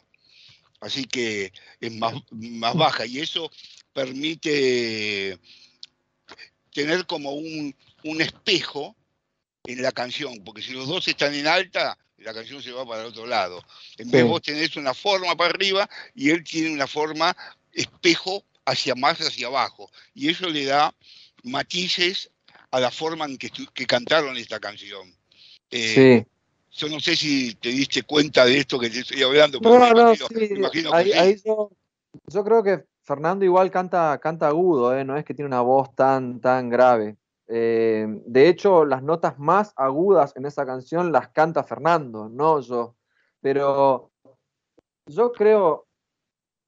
[0.81, 3.51] Así que es más, más baja y eso
[3.93, 5.37] permite
[6.73, 8.95] tener como un, un espejo
[9.65, 13.01] en la canción, porque si los dos están en alta, la canción se va para
[13.01, 13.63] el otro lado.
[13.97, 14.27] En vez Sí.
[14.27, 17.35] vos tenés una forma para arriba y él tiene una forma
[17.71, 19.91] espejo hacia más hacia abajo.
[20.15, 20.93] Y eso le da
[21.43, 22.29] matices
[22.71, 25.15] a la forma en que cantaron esta canción.
[25.69, 26.31] Eh, Sí.
[26.73, 29.93] Yo no sé si te diste cuenta de esto que te estoy hablando, pero No,
[29.93, 31.43] no, imagino, sí, imagino que ahí, sí.
[31.45, 31.71] yo,
[32.27, 35.03] yo creo que Fernando igual canta, canta agudo, ¿eh?
[35.03, 37.17] no es que tiene una voz tan, tan grave.
[37.47, 42.95] Eh, de hecho, las notas más agudas en esa canción las canta Fernando, no yo.
[43.41, 44.11] Pero
[45.07, 45.87] yo creo,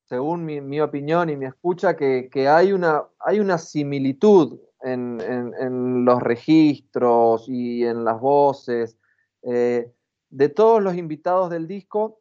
[0.03, 5.21] según mi, mi opinión y mi escucha, que, que hay, una, hay una similitud en,
[5.21, 8.97] en- en los registros y en las voces.
[9.43, 9.91] Eh,
[10.29, 12.19] de todos los invitados del disco,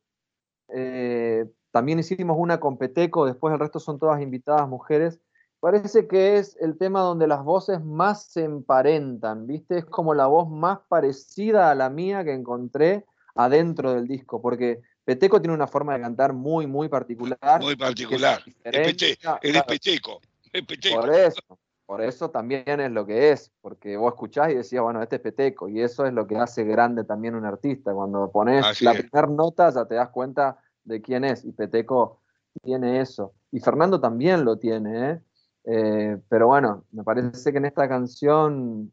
[0.69, 5.21] eh, también hicimos una con Peteco, después el resto son todas invitadas mujeres,
[5.61, 9.79] parece que es el tema donde las voces más se emparentan, ¿viste?
[9.79, 14.81] Es como la voz más parecida a la mía que encontré adentro del disco, porque
[15.05, 17.61] Peteco tiene una forma de cantar muy, muy particular.
[17.63, 18.43] Muy particular.
[18.63, 18.95] pete-
[19.65, 20.21] peteco.
[20.53, 21.01] Es peteco.
[21.01, 21.41] Por eso,
[21.87, 25.23] por eso también es lo que es, porque vos escuchás y decías, bueno, este es
[25.23, 27.93] Peteco, y eso es lo que hace grande también un artista.
[27.93, 32.21] Cuando pones Así la primera nota ya te das cuenta de quién es, y Peteco
[32.63, 33.33] tiene eso.
[33.51, 35.21] Y Fernando también lo tiene, ¿eh?
[35.65, 38.93] Eh, pero bueno, me parece que en esta canción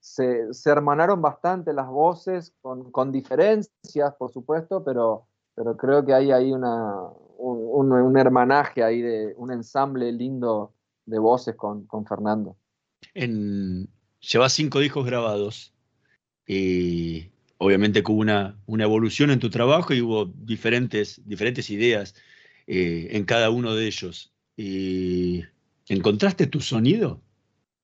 [0.00, 6.12] se, se hermanaron bastante las voces, con, con diferencias, por supuesto, pero, pero creo que
[6.14, 6.94] hay ahí una,
[7.38, 10.72] un, un- un hermanaje ahí de un ensamble lindo
[11.06, 12.56] de voces con, con Fernando.
[13.14, 13.88] En,
[14.20, 15.72] llevas cinco discos grabados
[16.46, 22.14] y obviamente que hubo una, una evolución en tu trabajo y hubo diferentes, diferentes ideas
[22.66, 24.32] eh, en cada uno de ellos.
[24.56, 25.44] Y,
[25.88, 27.20] ¿Encontraste tu sonido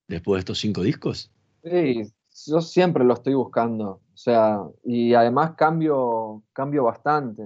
[0.08, 1.30] después de estos cinco discos?
[1.62, 2.02] Sí,
[2.46, 7.42] yo siempre lo estoy buscando, o sea, y además cambio, cambio bastante.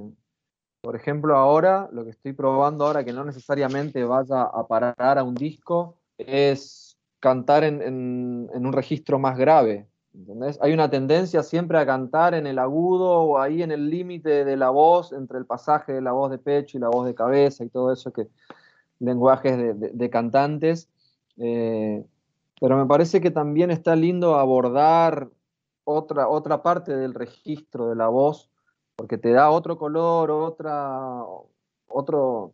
[0.87, 5.25] Por ejemplo, ahora, lo que estoy probando ahora, que no necesariamente vaya a parar a
[5.25, 9.89] un disco, es cantar en, un registro más grave.
[10.61, 14.57] Hay una tendencia siempre a cantar en el agudo o ahí en el límite de
[14.57, 17.65] la voz, entre el pasaje de la voz de pecho y la voz de cabeza
[17.65, 18.29] y todo eso que
[19.01, 20.89] lenguajes de cantantes.
[21.37, 22.05] Eh,
[22.61, 25.31] pero me parece que también está lindo abordar
[25.83, 28.51] otra, otra parte del registro de la voz,
[28.97, 31.23] porque te da otro color, otra,
[31.87, 32.53] otro,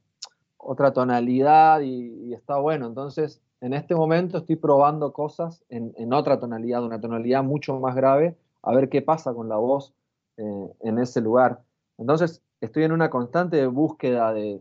[0.59, 2.87] otra tonalidad y, y está bueno.
[2.87, 7.95] Entonces, en este momento estoy probando cosas en, en otra tonalidad, una tonalidad mucho más
[7.95, 9.95] grave, a ver qué pasa con la voz
[10.37, 11.61] eh, en ese lugar.
[11.97, 14.61] Entonces, estoy en una constante búsqueda de,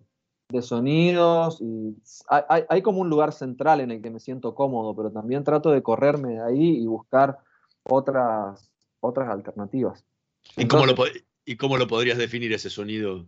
[0.50, 4.54] de sonidos y hay, hay- hay como un lugar central en el que me siento
[4.54, 7.40] cómodo, pero también trato de correrme de ahí y buscar
[7.84, 8.70] otras,
[9.00, 10.06] otras alternativas.
[10.58, 10.94] ¿Y cómo, lo,
[11.52, 13.28] ¿Y cómo lo podrías definir ese sonido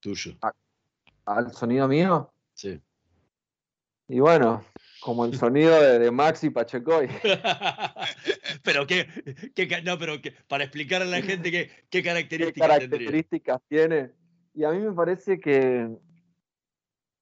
[0.00, 0.32] tuyo?
[1.26, 2.32] ¿Al sonido mío?
[2.54, 2.80] Sí.
[4.08, 4.64] Y bueno,
[5.02, 7.06] como el sonido de, de Maxi Pachecoy.
[8.64, 9.06] pero qué,
[9.54, 12.98] qué no, pero que- para explicar a la gente qué, qué ¿Qué características tendría.
[12.98, 14.12] características tiene?
[14.54, 15.86] Y a mí me parece que,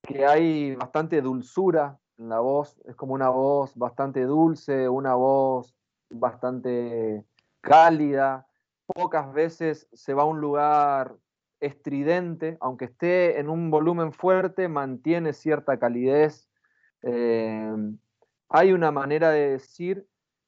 [0.03, 2.81] que hay bastante dulzura en la voz.
[2.85, 5.75] Es como una voz bastante dulce, una voz
[6.11, 7.25] bastante
[7.61, 8.48] cálida.
[8.95, 11.15] Pocas veces se va a un lugar
[11.61, 16.49] estridente, aunque esté en un volumen fuerte, mantiene cierta calidez.
[17.03, 17.73] Eh,
[18.49, 20.07] hay una manera de decir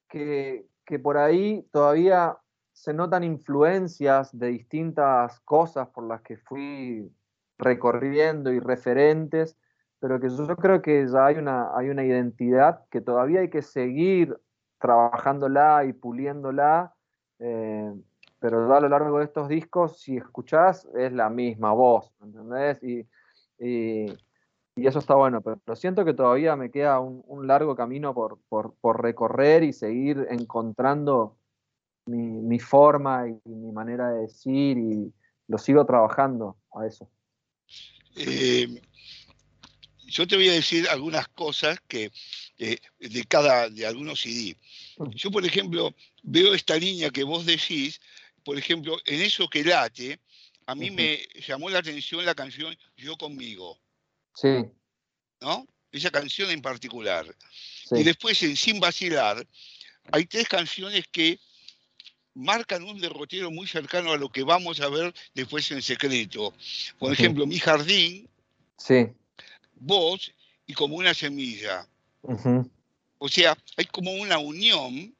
[0.08, 2.38] que, que por ahí todavía
[2.72, 7.12] se notan influencias de distintas cosas por las que fui
[7.58, 9.58] recorriendo y referentes,
[9.98, 13.62] pero que yo creo que ya hay una, hay una identidad que todavía hay que
[13.62, 14.36] seguir
[14.80, 16.94] trabajándola y puliéndola,
[17.38, 17.92] eh,
[18.40, 22.82] pero a lo largo de estos discos, si escuchás, es la misma voz, ¿entendés?
[22.82, 23.06] Y,
[23.64, 24.12] y-
[24.76, 28.14] y eso está bueno, pero, pero siento que todavía me queda un, un largo camino
[28.14, 31.36] por, por- por recorrer y seguir encontrando
[32.06, 35.12] mi, mi forma y mi manera de decir y
[35.48, 37.10] lo sigo trabajando a eso.
[38.16, 38.80] Eh,
[40.08, 42.10] yo te voy a decir algunas cosas que
[42.58, 44.56] eh, de cada de algunos CD.
[45.14, 45.90] Yo, por ejemplo,
[46.22, 48.00] veo esta línea que vos decís,
[48.44, 50.18] por ejemplo, en eso que late,
[50.66, 53.78] a mí me llamó la atención la canción Yo conmigo,
[54.34, 54.64] Sí,
[55.40, 55.66] ¿no?
[55.92, 57.26] Esa canción en particular.
[57.84, 57.96] sí.
[57.96, 59.44] Y después en Sin Vacilar,
[60.12, 61.38] hay tres canciones que
[62.34, 66.54] marcan un derrotero muy cercano a lo que vamos a ver después en secreto.
[66.98, 67.12] Por Ujú.
[67.12, 68.28] ejemplo, Mi Jardín,
[68.78, 69.08] Sí.
[69.74, 70.32] Vos
[70.66, 71.86] y Como una Semilla.
[73.18, 75.14] O sea, hay como una unión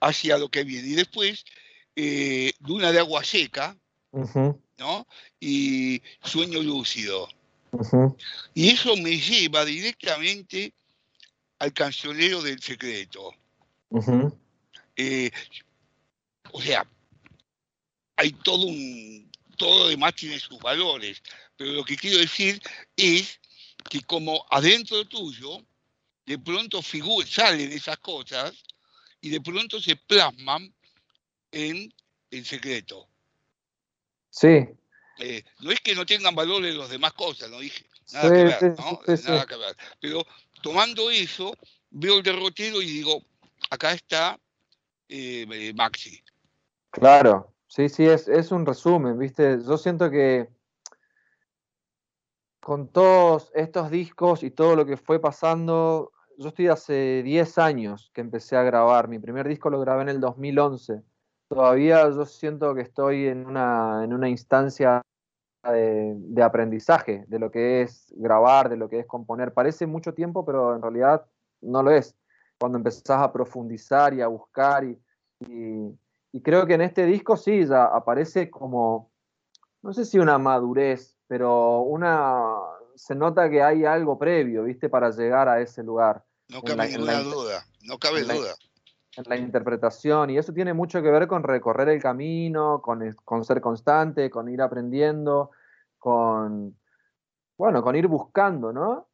[0.00, 0.88] hacia lo que viene.
[0.88, 1.44] Y después,
[2.00, 3.76] eh, Luna de Agua Seca,
[4.78, 5.06] ¿no?
[5.40, 7.28] Y Sueño Lúcido.
[8.54, 10.72] Y eso me lleva directamente
[11.58, 13.34] al cancionero del secreto.
[14.94, 15.28] Eh,
[16.52, 16.86] o sea,
[18.14, 19.28] hay todo un.
[19.56, 21.20] Todo lo demás tiene sus valores.
[21.56, 22.62] Pero lo que quiero decir
[22.96, 23.40] es
[23.90, 25.58] que como adentro tuyo,
[26.26, 26.80] de pronto
[27.26, 28.52] salen esas cosas
[29.20, 30.72] y de pronto se plasman
[31.52, 31.92] en
[32.44, 33.08] secreto.
[34.30, 34.68] Sí,
[35.20, 38.44] Eh, no es que no tengan valores las demás cosas, no dije nada Sí, que
[38.44, 39.00] ver, sí, ¿no?
[39.04, 39.76] sí, sí, Nada que ver.
[40.00, 40.24] Pero
[40.62, 41.52] tomando eso,
[41.90, 43.22] veo el derrotero y digo,
[43.70, 44.38] acá está
[45.08, 46.22] eh, eh, Maxi.
[46.90, 47.52] claro.
[47.66, 49.58] Sí, sí, es, es un resumen, ¿viste?
[49.62, 50.48] Yo siento que
[52.60, 58.10] con todos estos discos y todo lo que fue pasando, yo estoy hace 10 años
[58.14, 59.08] que empecé a grabar.
[59.08, 61.02] Mi primer disco lo grabé en el 2011.
[61.48, 65.00] Todavía yo siento que estoy en una, en una instancia
[65.64, 69.52] de, de aprendizaje de lo que es grabar, de lo que es componer.
[69.52, 71.26] Parece mucho tiempo, pero en realidad
[71.62, 72.14] no lo es.
[72.60, 74.98] Cuando empezás a profundizar y a buscar y,
[75.40, 75.98] y-
[76.32, 79.10] y creo que en este disco sí, ya aparece como,
[79.82, 82.52] no sé si una madurez, pero una,
[82.94, 84.90] se nota que hay algo previo, ¿viste?
[84.90, 86.22] Para llegar a ese lugar.
[86.48, 88.54] No cabe la- ninguna duda, no cabe duda.
[89.18, 93.44] En la interpretación y eso tiene mucho que ver con recorrer el camino, con, con
[93.44, 95.50] ser constante, con ir aprendiendo,
[95.98, 96.76] con,
[97.56, 99.08] bueno, con ir buscando, ¿no?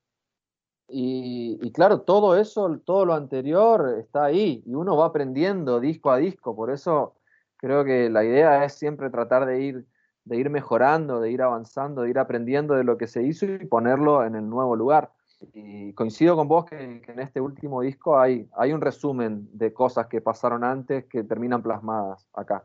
[0.88, 6.10] Y, y claro, todo eso, todo lo anterior está ahí y uno va aprendiendo disco
[6.10, 7.14] a disco, por eso
[7.56, 9.86] creo que la idea es siempre tratar de ir,
[10.24, 13.64] de ir mejorando, de ir avanzando, de ir aprendiendo de lo que se hizo y
[13.66, 15.13] ponerlo en el nuevo lugar.
[15.52, 19.72] Y coincido con vos que, que en este último disco hay, hay un resumen de
[19.72, 22.64] cosas que pasaron antes que terminan plasmadas acá.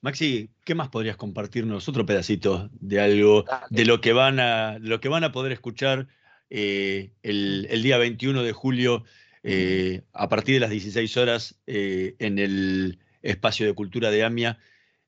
[0.00, 1.88] Maxi, ¿qué más podrías compartirnos?
[1.88, 6.08] Otro pedacito de algo, de lo que van a, lo que van a poder escuchar
[6.50, 9.04] eh, el, el día 21 de julio
[9.46, 14.58] eh, a partir de las 16 horas eh, en el espacio de cultura de AMIA,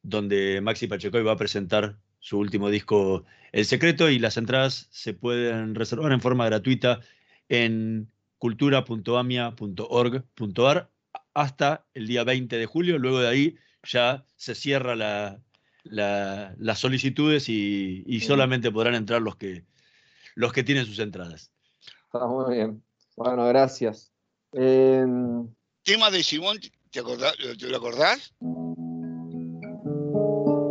[0.03, 3.25] donde Maxi Pachecoy va a presentar su último disco
[3.57, 7.01] El Secreto y las entradas se pueden reservar en forma gratuita
[7.49, 10.91] en cultura.amia.org.ar
[11.33, 12.99] hasta el día 20 de julio.
[12.99, 15.41] Luego de ahí ya se cierra la,
[15.85, 19.65] la- las solicitudes y, y solamente podrán entrar los que,
[20.35, 21.51] los que tienen sus entradas.
[22.13, 22.83] Está muy bien.
[23.17, 24.13] Bueno, gracias.
[24.53, 25.49] Em,
[25.83, 26.59] Tema de Simón,
[26.91, 28.35] ¿te, acordás, ¿te lo acordás?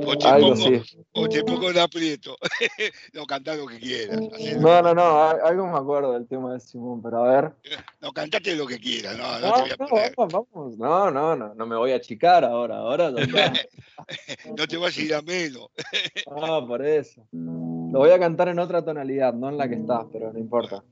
[0.07, 1.05] O te, algo pongo, sí.
[1.13, 2.35] o te pongo en aprieto.
[3.13, 4.19] no, cantá lo que quieras.
[4.59, 7.51] No, no, no, algo me acuerdo del tema de Simón, pero a ver.
[8.01, 9.17] No, cantate lo que quieras.
[9.17, 10.13] No, no, No, te voy a no, poner.
[10.15, 10.77] vamos, vamos.
[10.77, 13.11] No, no, no, no me voy a achicar ahora, ahora.
[14.57, 15.69] No te vas a ir a menos.
[16.27, 17.25] Ah, por eso.
[17.31, 20.83] Lo voy a cantar en otra tonalidad, no en la que estás, pero no importa.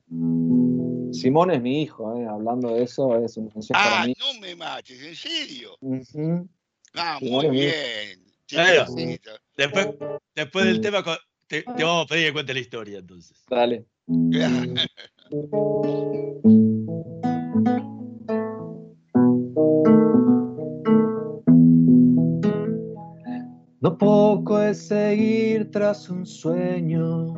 [1.12, 4.16] Simón es mi hijo, eh, hablando de eso, es una canción para Ah, mí.
[4.18, 5.78] no me mates, ¿en serio?
[6.96, 8.23] Ah, muy bien.
[8.54, 9.32] Chiquitito.
[9.56, 9.88] Después,
[10.36, 11.04] después del tema
[11.48, 13.44] te, te vamos a pedir que cuente la historia entonces.
[13.50, 13.86] Dale.
[23.80, 27.34] No poco es seguir tras un sueño,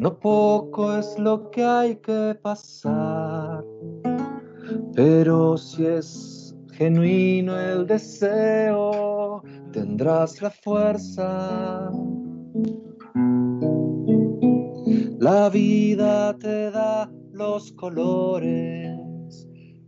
[0.00, 3.64] no poco es lo que hay que pasar,
[4.94, 6.37] pero si es
[6.78, 11.90] genuino el deseo, tendrás la fuerza.
[15.18, 18.96] La vida te da los colores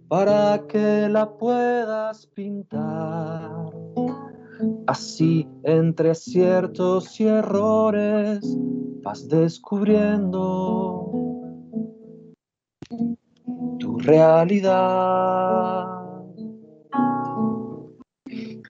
[0.08, 3.70] para que la puedas pintar.
[4.88, 8.40] Así entre aciertos y errores
[9.04, 11.12] vas descubriendo
[13.78, 15.99] tu realidad.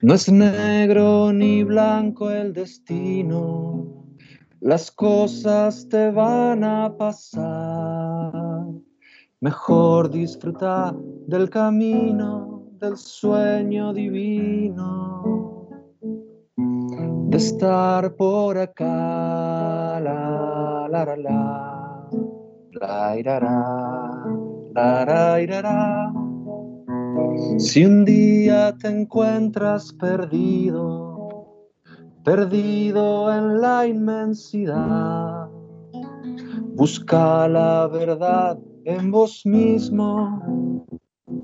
[0.03, 4.07] No es negro ni blanco el destino,
[4.59, 8.33] las cosas te van a pasar.
[9.41, 10.95] Mejor disfruta
[11.27, 15.67] del camino, del sueño divino,
[16.57, 19.21] de estar por acá.
[27.57, 31.45] Si un día te encuentras perdido,
[32.23, 35.47] perdido en la inmensidad,
[36.75, 40.85] busca la verdad en vos mismo,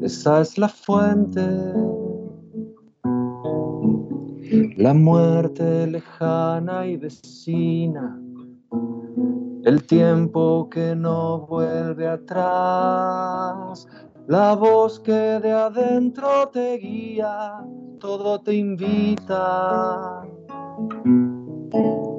[0.02, 1.42] esa es la fuente.
[4.78, 8.20] La muerte lejana y vecina,
[9.66, 13.88] el tiempo que no vuelve atrás,
[14.28, 17.64] la voz que de adentro te guía,
[18.00, 20.22] todo te invita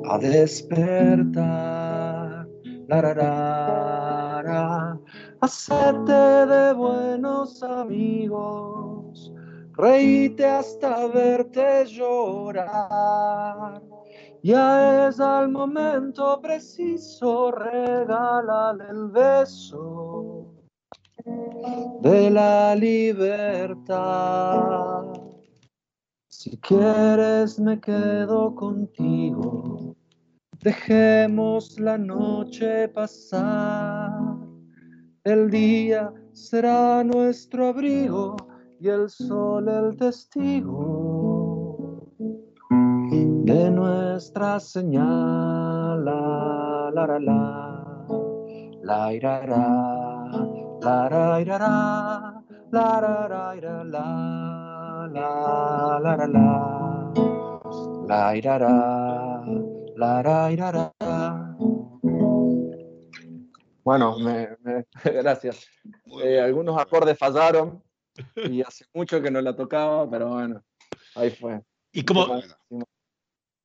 [0.05, 2.49] a despertar.
[2.89, 4.99] La.
[5.43, 9.31] Hacerte de buenos amigos,
[9.75, 13.83] reíte hasta verte llorar.
[14.43, 20.58] Ya es al momento preciso, regálale el beso
[22.03, 23.95] de la libertad.
[26.29, 29.97] Si quieres me quedo contigo,
[30.61, 34.11] Dejemos la noche pasar,
[35.23, 38.37] el día será nuestro abrigo
[38.81, 41.77] y el sol el testigo
[43.45, 46.05] de nuestra señal.
[46.05, 47.21] La, la, la,
[48.83, 50.18] la, la,
[50.89, 57.13] la, ra, ira, ra, la, ra, ra, ira, la, la, la, la, la,
[58.09, 59.45] la, ira, ra,
[59.97, 61.57] la, ra, ira, ra.
[63.85, 65.67] Bueno, me- me- gracias.
[66.23, 67.83] Eh, algunos acordes fallaron
[68.45, 70.65] y hace mucho que no la tocaba, pero bueno,
[71.17, 71.61] ahí fue.
[71.93, 72.29] ¿Y cómo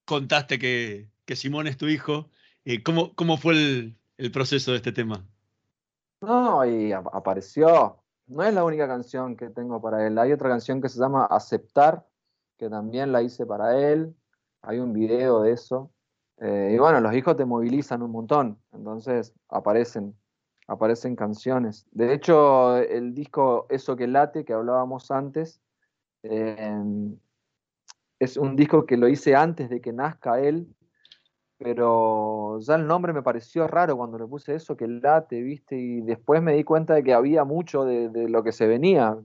[0.05, 2.30] contaste que, que Simón es tu hijo?
[2.65, 5.26] Eh, ¿cómo, ¿Cómo fue el, el proceso de este tema?
[6.24, 7.97] No, y ap- apareció.
[8.28, 10.17] No es la única canción que tengo para él.
[10.17, 12.07] Hay otra canción que se llama Aceptar,
[12.57, 14.15] que también la hice para él.
[14.61, 15.91] Hay un video de eso.
[16.38, 18.57] Eh, y bueno, los hijos te movilizan un montón.
[18.71, 20.15] Entonces aparecen,
[20.67, 21.86] aparecen canciones.
[21.91, 25.61] De hecho, el disco Eso que late, que hablábamos antes,
[26.24, 26.84] eh,
[28.19, 30.67] es un disco que lo hice antes de que nazca él,
[31.64, 35.78] pero ya el nombre me pareció raro cuando le puse eso, que late, ¿viste?
[35.78, 39.18] Y después me di cuenta de que había mucho de, lo que se venía,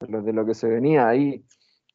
[0.00, 1.42] de lo, que se venía ahí.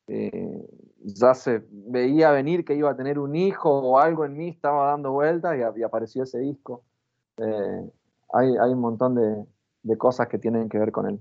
[0.07, 0.67] Eh,
[1.03, 4.87] ya se veía venir que iba a tener un hijo o algo en mí estaba
[4.87, 6.83] dando vueltas y, y apareció ese disco.
[7.37, 7.91] Eh,
[8.33, 9.45] hay, hay un montón de,
[9.83, 11.19] de cosas que tienen que ver con él.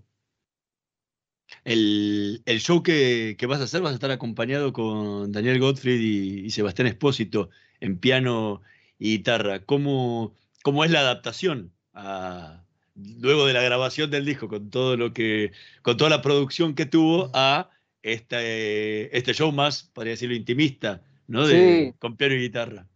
[1.64, 6.00] El, el show que, que vas a hacer vas a estar acompañado con Daniel Gottfried
[6.00, 7.50] y, y Sebastián Espósito
[7.82, 8.62] en piano
[8.98, 9.64] y guitarra.
[9.64, 12.62] ¿Cómo, cómo es la adaptación a-
[12.94, 15.50] luego de la grabación del disco con todo lo que,
[15.82, 17.70] con toda la producción que tuvo a
[18.02, 21.46] este, este show más, podría decirlo, intimista, ¿no?
[21.46, 21.94] De, Sí.
[21.98, 22.86] Con piano y guitarra.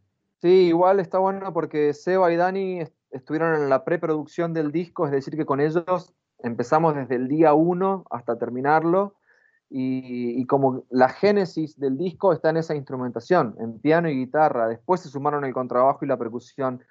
[0.42, 5.06] Sí, igual está bueno porque Seba y Dani est- estuvieron en la preproducción del disco,
[5.06, 6.12] es decir, que con ellos
[6.42, 9.14] empezamos desde el día uno hasta terminarlo
[9.68, 14.68] y, y como la génesis del disco está en esa instrumentación, en piano y guitarra,
[14.68, 16.84] después se sumaron el contrabajo y la percusión.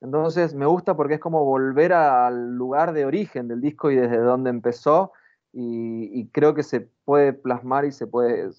[0.00, 4.18] Entonces me gusta porque es como volver al lugar de origen del disco y desde
[4.18, 5.12] donde empezó
[5.52, 8.50] y, y creo que se puede plasmar y se puede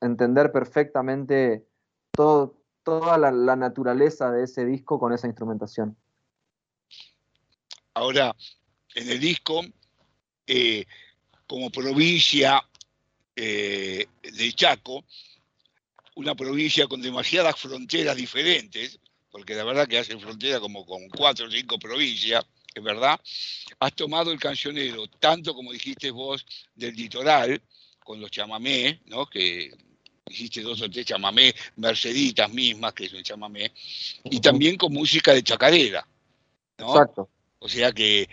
[0.00, 1.66] entender perfectamente
[2.12, 5.96] todo, toda la, la naturaleza de ese disco con esa instrumentación.
[7.94, 8.34] Ahora,
[8.94, 9.62] en el disco,
[10.46, 10.84] eh,
[11.46, 12.62] como provincia
[13.36, 15.04] eh, de Chaco,
[16.16, 18.98] una provincia con demasiadas fronteras diferentes,
[19.30, 23.20] porque la verdad que hace frontera como con cuatro o cinco provincias, es verdad,
[23.78, 27.60] has tomado el cancionero, tanto como dijiste vos, del litoral,
[28.02, 29.26] con los chamamés, ¿no?
[29.26, 29.70] que
[30.28, 33.72] hiciste dos o tres chamamés, Merceditas mismas, que es un chamamé,
[34.24, 36.06] y también con música de chacarera.
[36.78, 36.92] ¿no?
[36.92, 37.28] Exacto.
[37.58, 38.28] O sea que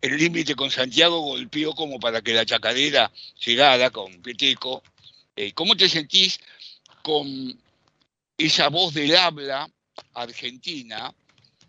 [0.00, 3.10] el- límite con Santiago golpeó como para que la chacarera
[3.44, 4.82] llegara con Peteco.
[5.36, 6.38] Eh, ¿Cómo te sentís
[7.02, 7.58] con
[8.36, 9.68] esa voz del habla
[10.14, 11.12] argentina,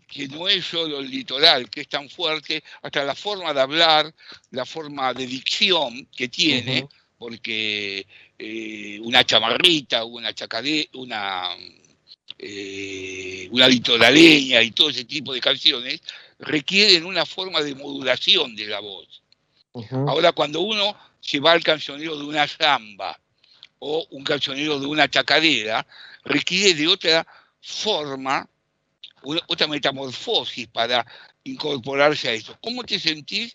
[0.06, 4.12] que no es solo el litoral, que es tan fuerte, hasta la forma de hablar,
[4.50, 6.86] la forma de dicción que tiene,
[7.18, 8.06] porque
[8.38, 11.50] eh, una chamarrita, una chacare, una,
[12.38, 16.00] eh, una litoraleña y todo ese tipo de canciones
[16.40, 19.22] requieren una forma de modulación de la voz.
[20.08, 23.18] Ahora, cuando uno se va al cancionero de una samba
[23.78, 25.86] o un cancionero de una chacarera,
[26.24, 27.26] requiere de otra
[27.60, 28.48] forma,
[29.22, 31.06] una- otra metamorfosis para
[31.44, 32.56] incorporarse a eso.
[32.62, 33.54] ¿Cómo te sentís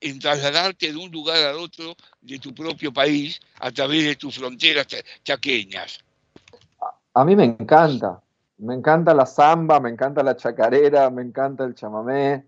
[0.00, 4.36] en trasladarte de un lugar al otro de tu propio país a través de tus
[4.36, 5.98] fronteras cha- chaqueñas?
[7.14, 8.20] A mí me encanta.
[8.58, 12.44] Me encanta la samba, me encanta la chacarera, me encanta el chamamé.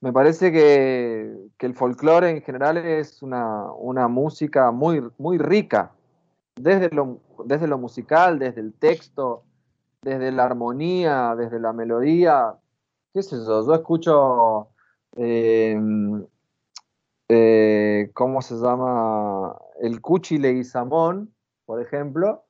[0.00, 5.92] Me parece que, que el folclore en general es una, una música muy, muy rica,
[6.56, 9.42] desde lo, desde lo musical, desde el texto,
[10.02, 12.54] desde la armonía, desde la melodía.
[13.12, 13.66] ¿Qué sé yo?
[13.66, 14.68] Yo escucho,
[15.16, 15.78] eh,
[17.28, 19.56] eh, ¿cómo se llama?
[19.80, 21.34] El Cuchi Leguizamón,
[21.66, 22.44] por ejemplo,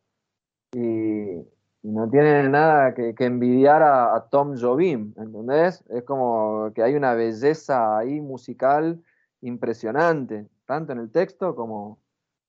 [0.73, 1.43] y
[1.83, 5.83] no tiene nada que, envidiar a, Tom Jobim, ¿entendés?
[5.89, 9.03] Es como que hay una belleza ahí musical
[9.41, 11.99] impresionante, tanto en el texto como,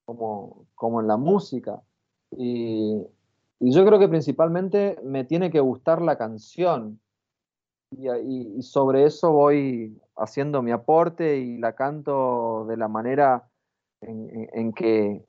[0.06, 1.82] como, como en la música.
[2.32, 3.02] Y,
[3.64, 7.00] yo creo que principalmente me tiene que gustar la canción.
[7.92, 13.48] Y, sobre eso voy haciendo mi aporte y la canto de la manera
[14.02, 15.24] en- en que,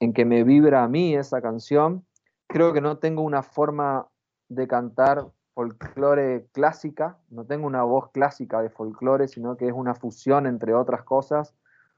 [0.00, 2.04] en que me vibra a mí esa canción.
[2.48, 4.08] Creo que no tengo una forma
[4.48, 9.94] de cantar folclore clásica, no tengo una voz clásica de folclore, sino que es una
[9.94, 11.54] fusión entre otras cosas,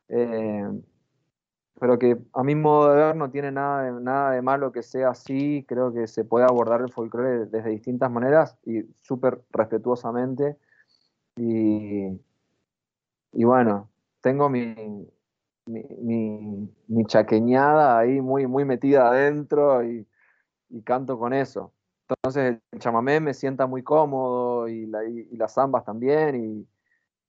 [0.08, 0.68] eh,
[1.78, 4.82] pero que a mi modo de ver no tiene nada de, nada de malo que
[4.82, 10.56] sea así, creo que se puede abordar el folclore desde distintas maneras y súper respetuosamente.
[11.36, 12.20] Y,
[13.32, 13.88] y bueno,
[14.20, 14.74] tengo mi,
[15.66, 20.06] mi, mi, chaqueñada ahí muy, muy metida adentro y,
[20.70, 21.72] y canto con eso.
[22.08, 26.68] Entonces el chamamé me sienta muy cómodo y, la- y- y las zambas también y,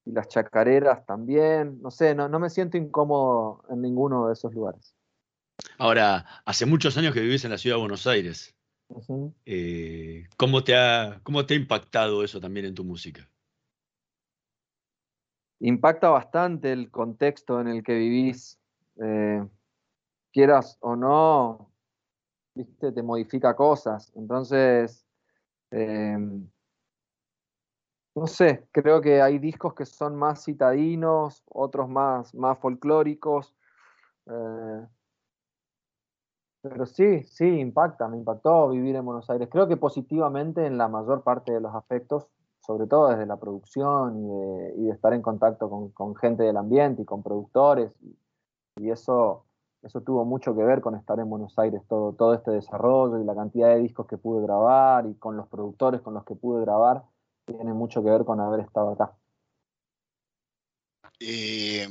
[0.09, 1.79] y las chacareras también.
[1.81, 4.95] No sé, no, no me siento incómodo en ninguno de esos lugares.
[5.77, 8.55] Ahora, hace muchos años que vivís en la ciudad de Buenos Aires.
[9.45, 13.29] Eh, ¿cómo, te ha, ¿Cómo te ha impactado eso también en tu música?
[15.59, 18.59] Impacta bastante el contexto en el que vivís.
[19.01, 19.45] eh,
[20.31, 21.70] quieras o no,
[22.55, 24.11] viste, te modifica cosas.
[24.15, 25.05] Entonces,
[25.71, 26.17] eh,
[28.15, 33.55] no sé, creo que hay discos que son más citadinos, otros más, más folclóricos.
[34.27, 34.87] eh,
[36.61, 39.49] pero sí, sí, impacta, me impactó vivir en Buenos Aires.
[39.51, 42.27] Creo que positivamente en la mayor parte de los aspectos,
[42.59, 44.29] sobre todo desde la producción
[44.77, 47.97] y de, estar en contacto con, gente del ambiente y con productores.
[48.77, 49.45] Y eso,
[49.83, 53.25] eso tuvo mucho que ver con estar en Buenos Aires, todo, todo este desarrollo y
[53.25, 56.61] la cantidad de discos que pude grabar y con los productores con los que pude
[56.61, 57.03] grabar,
[57.45, 59.11] tiene mucho que ver con haber estado acá.
[61.19, 61.87] Eh,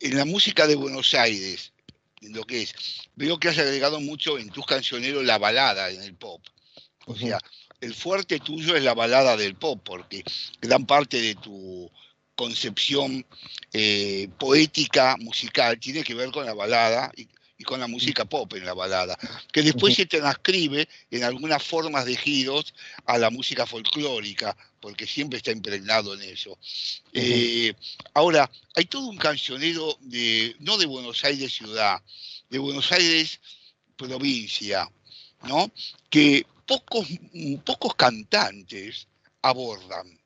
[0.00, 1.72] en la música de Buenos Aires,
[2.20, 2.74] en lo que es,
[3.16, 6.40] veo que has agregado mucho en tus cancioneros la balada en el pop.
[7.06, 7.38] O sea,
[7.80, 10.24] el fuerte tuyo es la balada del pop, porque
[10.60, 11.90] gran parte de tu
[12.34, 13.24] concepción
[13.72, 18.52] eh, poética, musical, tiene que ver con la balada y, y con la música pop
[18.54, 19.16] en la balada,
[19.52, 22.74] que después se transcribe en algunas formas de giros
[23.06, 26.58] a la música folclórica, porque siempre está impregnado en eso.
[27.12, 27.72] Eh,
[28.14, 32.02] ahora, hay todo un cancionero de, no de Buenos Aires ciudad,
[32.50, 33.40] de Buenos Aires
[33.96, 34.90] provincia,
[35.44, 35.70] ¿no?
[36.10, 37.06] Que pocos,
[37.64, 39.06] pocos cantantes
[39.42, 40.18] abordan,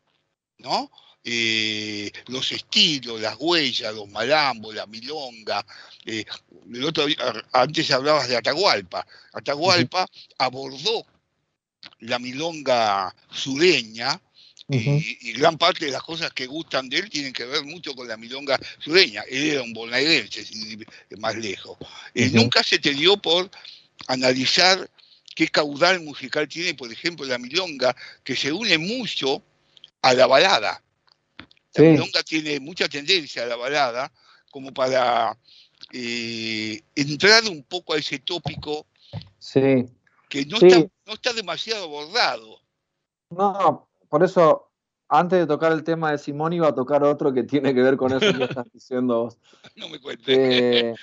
[0.59, 0.91] ¿no?
[1.31, 5.64] Eh, los estilos, las huellas, los malambos, la milonga.
[6.07, 6.24] eh,
[6.72, 7.05] el otro
[7.53, 9.07] antes hablabas de Atahualpa.
[9.35, 10.07] Atahualpa
[10.39, 11.05] abordó
[12.01, 14.18] la milonga sureña
[14.70, 17.95] y, y gran parte de las cosas que gustan de él tienen que ver mucho
[17.95, 19.22] con la milonga sureña.
[19.29, 20.47] Él era un bonaerense,
[21.18, 21.76] más lejos.
[22.14, 22.31] Eh.
[22.33, 23.51] Nunca se te dio por
[24.07, 24.91] analizar
[25.35, 29.43] qué caudal musical tiene, por ejemplo, la milonga, que se une mucho
[30.01, 30.83] a la balada.
[31.79, 31.91] La Sí.
[31.93, 34.12] milonga tiene mucha tendencia a la balada,
[34.51, 35.37] como para
[35.93, 38.87] eh, entrar un poco a ese tópico
[39.39, 39.87] Sí,
[40.29, 40.66] que no, Sí.
[40.66, 42.61] está, no está demasiado abordado.
[43.31, 44.70] no, por eso,
[45.09, 47.97] antes de tocar el tema de Simón, iba a tocar otro que tiene que ver
[47.97, 49.39] con eso que estás diciendo vos.
[49.76, 50.24] No me cuentes.
[50.26, 50.95] que,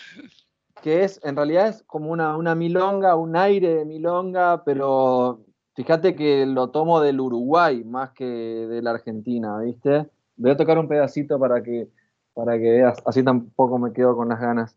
[0.84, 5.39] que es, en realidad es como una, una milonga, un aire de milonga, pero
[5.76, 10.07] fíjate que lo tomo del Uruguay más que de la Argentina, ¿viste?
[10.38, 11.88] Voy a tocar un pedacito para que,
[12.33, 14.75] para que veas, así tampoco me quedo con las ganas.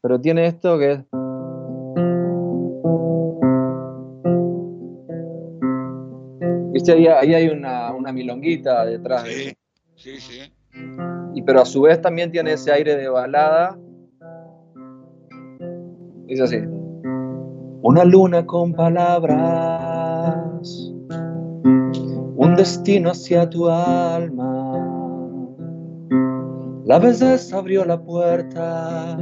[0.00, 1.00] Pero tiene esto que es...
[6.72, 6.92] ¿Viste?
[6.92, 9.24] Ahí, ahí hay una, una milonguita detrás.
[9.24, 9.56] de-
[9.96, 10.40] Sí, sí.
[11.34, 13.78] y pero a su vez también tiene ese aire de balada.
[16.26, 16.56] Dice así.
[17.82, 20.66] Una luna con palabras,
[22.36, 24.53] un destino hacia tu alma.
[26.84, 29.16] La belleza abrió la puerta,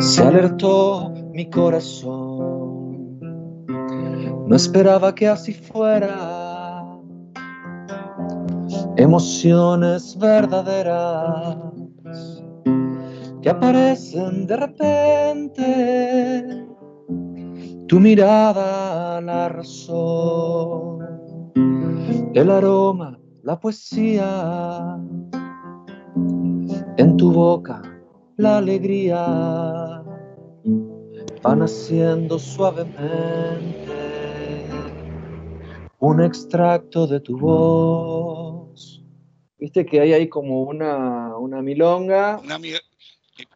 [0.00, 3.18] se alertó mi corazón.
[4.48, 6.82] No esperaba que así fuera
[8.96, 11.56] emociones verdaderas
[13.40, 16.66] que aparecen de repente.
[17.86, 20.98] Tu mirada, la razón,
[22.34, 24.98] el aroma, la poesía,
[26.96, 27.82] en tu boca,
[28.36, 30.04] la alegría,
[31.42, 33.94] van haciendo suavemente
[35.98, 39.02] un extracto de tu voz.
[39.58, 42.40] Viste que hay ahí como una, una milonga.
[42.42, 42.60] Una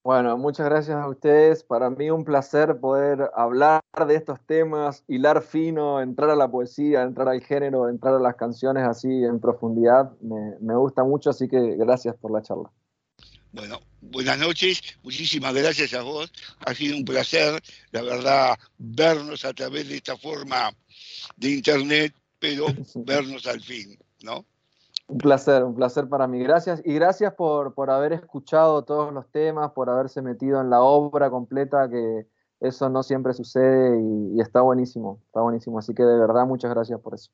[0.06, 1.64] Bueno, muchas gracias a ustedes.
[1.64, 7.02] Para mí un placer poder hablar de estos temas, hilar fino, entrar a la poesía,
[7.02, 10.12] entrar al género, entrar a las canciones así en profundidad.
[10.20, 12.70] Me, me gusta mucho, así que gracias por la charla.
[13.50, 16.32] Bueno, buenas noches, muchísimas gracias a vos.
[16.64, 20.70] Ha sido un placer, la verdad, vernos a través de esta forma
[21.36, 24.46] de internet, pero vernos al fin, ¿no?
[25.08, 26.40] Un placer, un placer para mí.
[26.40, 30.80] Gracias y gracias por, por haber escuchado todos los temas, por haberse metido en la
[30.80, 32.26] obra completa, que
[32.60, 35.78] eso no siempre sucede y, está buenísimo, está buenísimo.
[35.78, 37.30] Así que de verdad, muchas gracias por eso.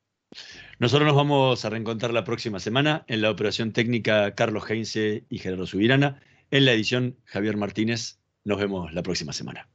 [0.79, 5.39] Nosotros nos vamos a reencontrar la próxima semana en la operación técnica Carlos Heinze y
[5.39, 6.21] Gerardo Subirana.
[6.51, 8.19] En la edición Javier Martínez.
[8.45, 9.69] Nos vemos la próxima semana.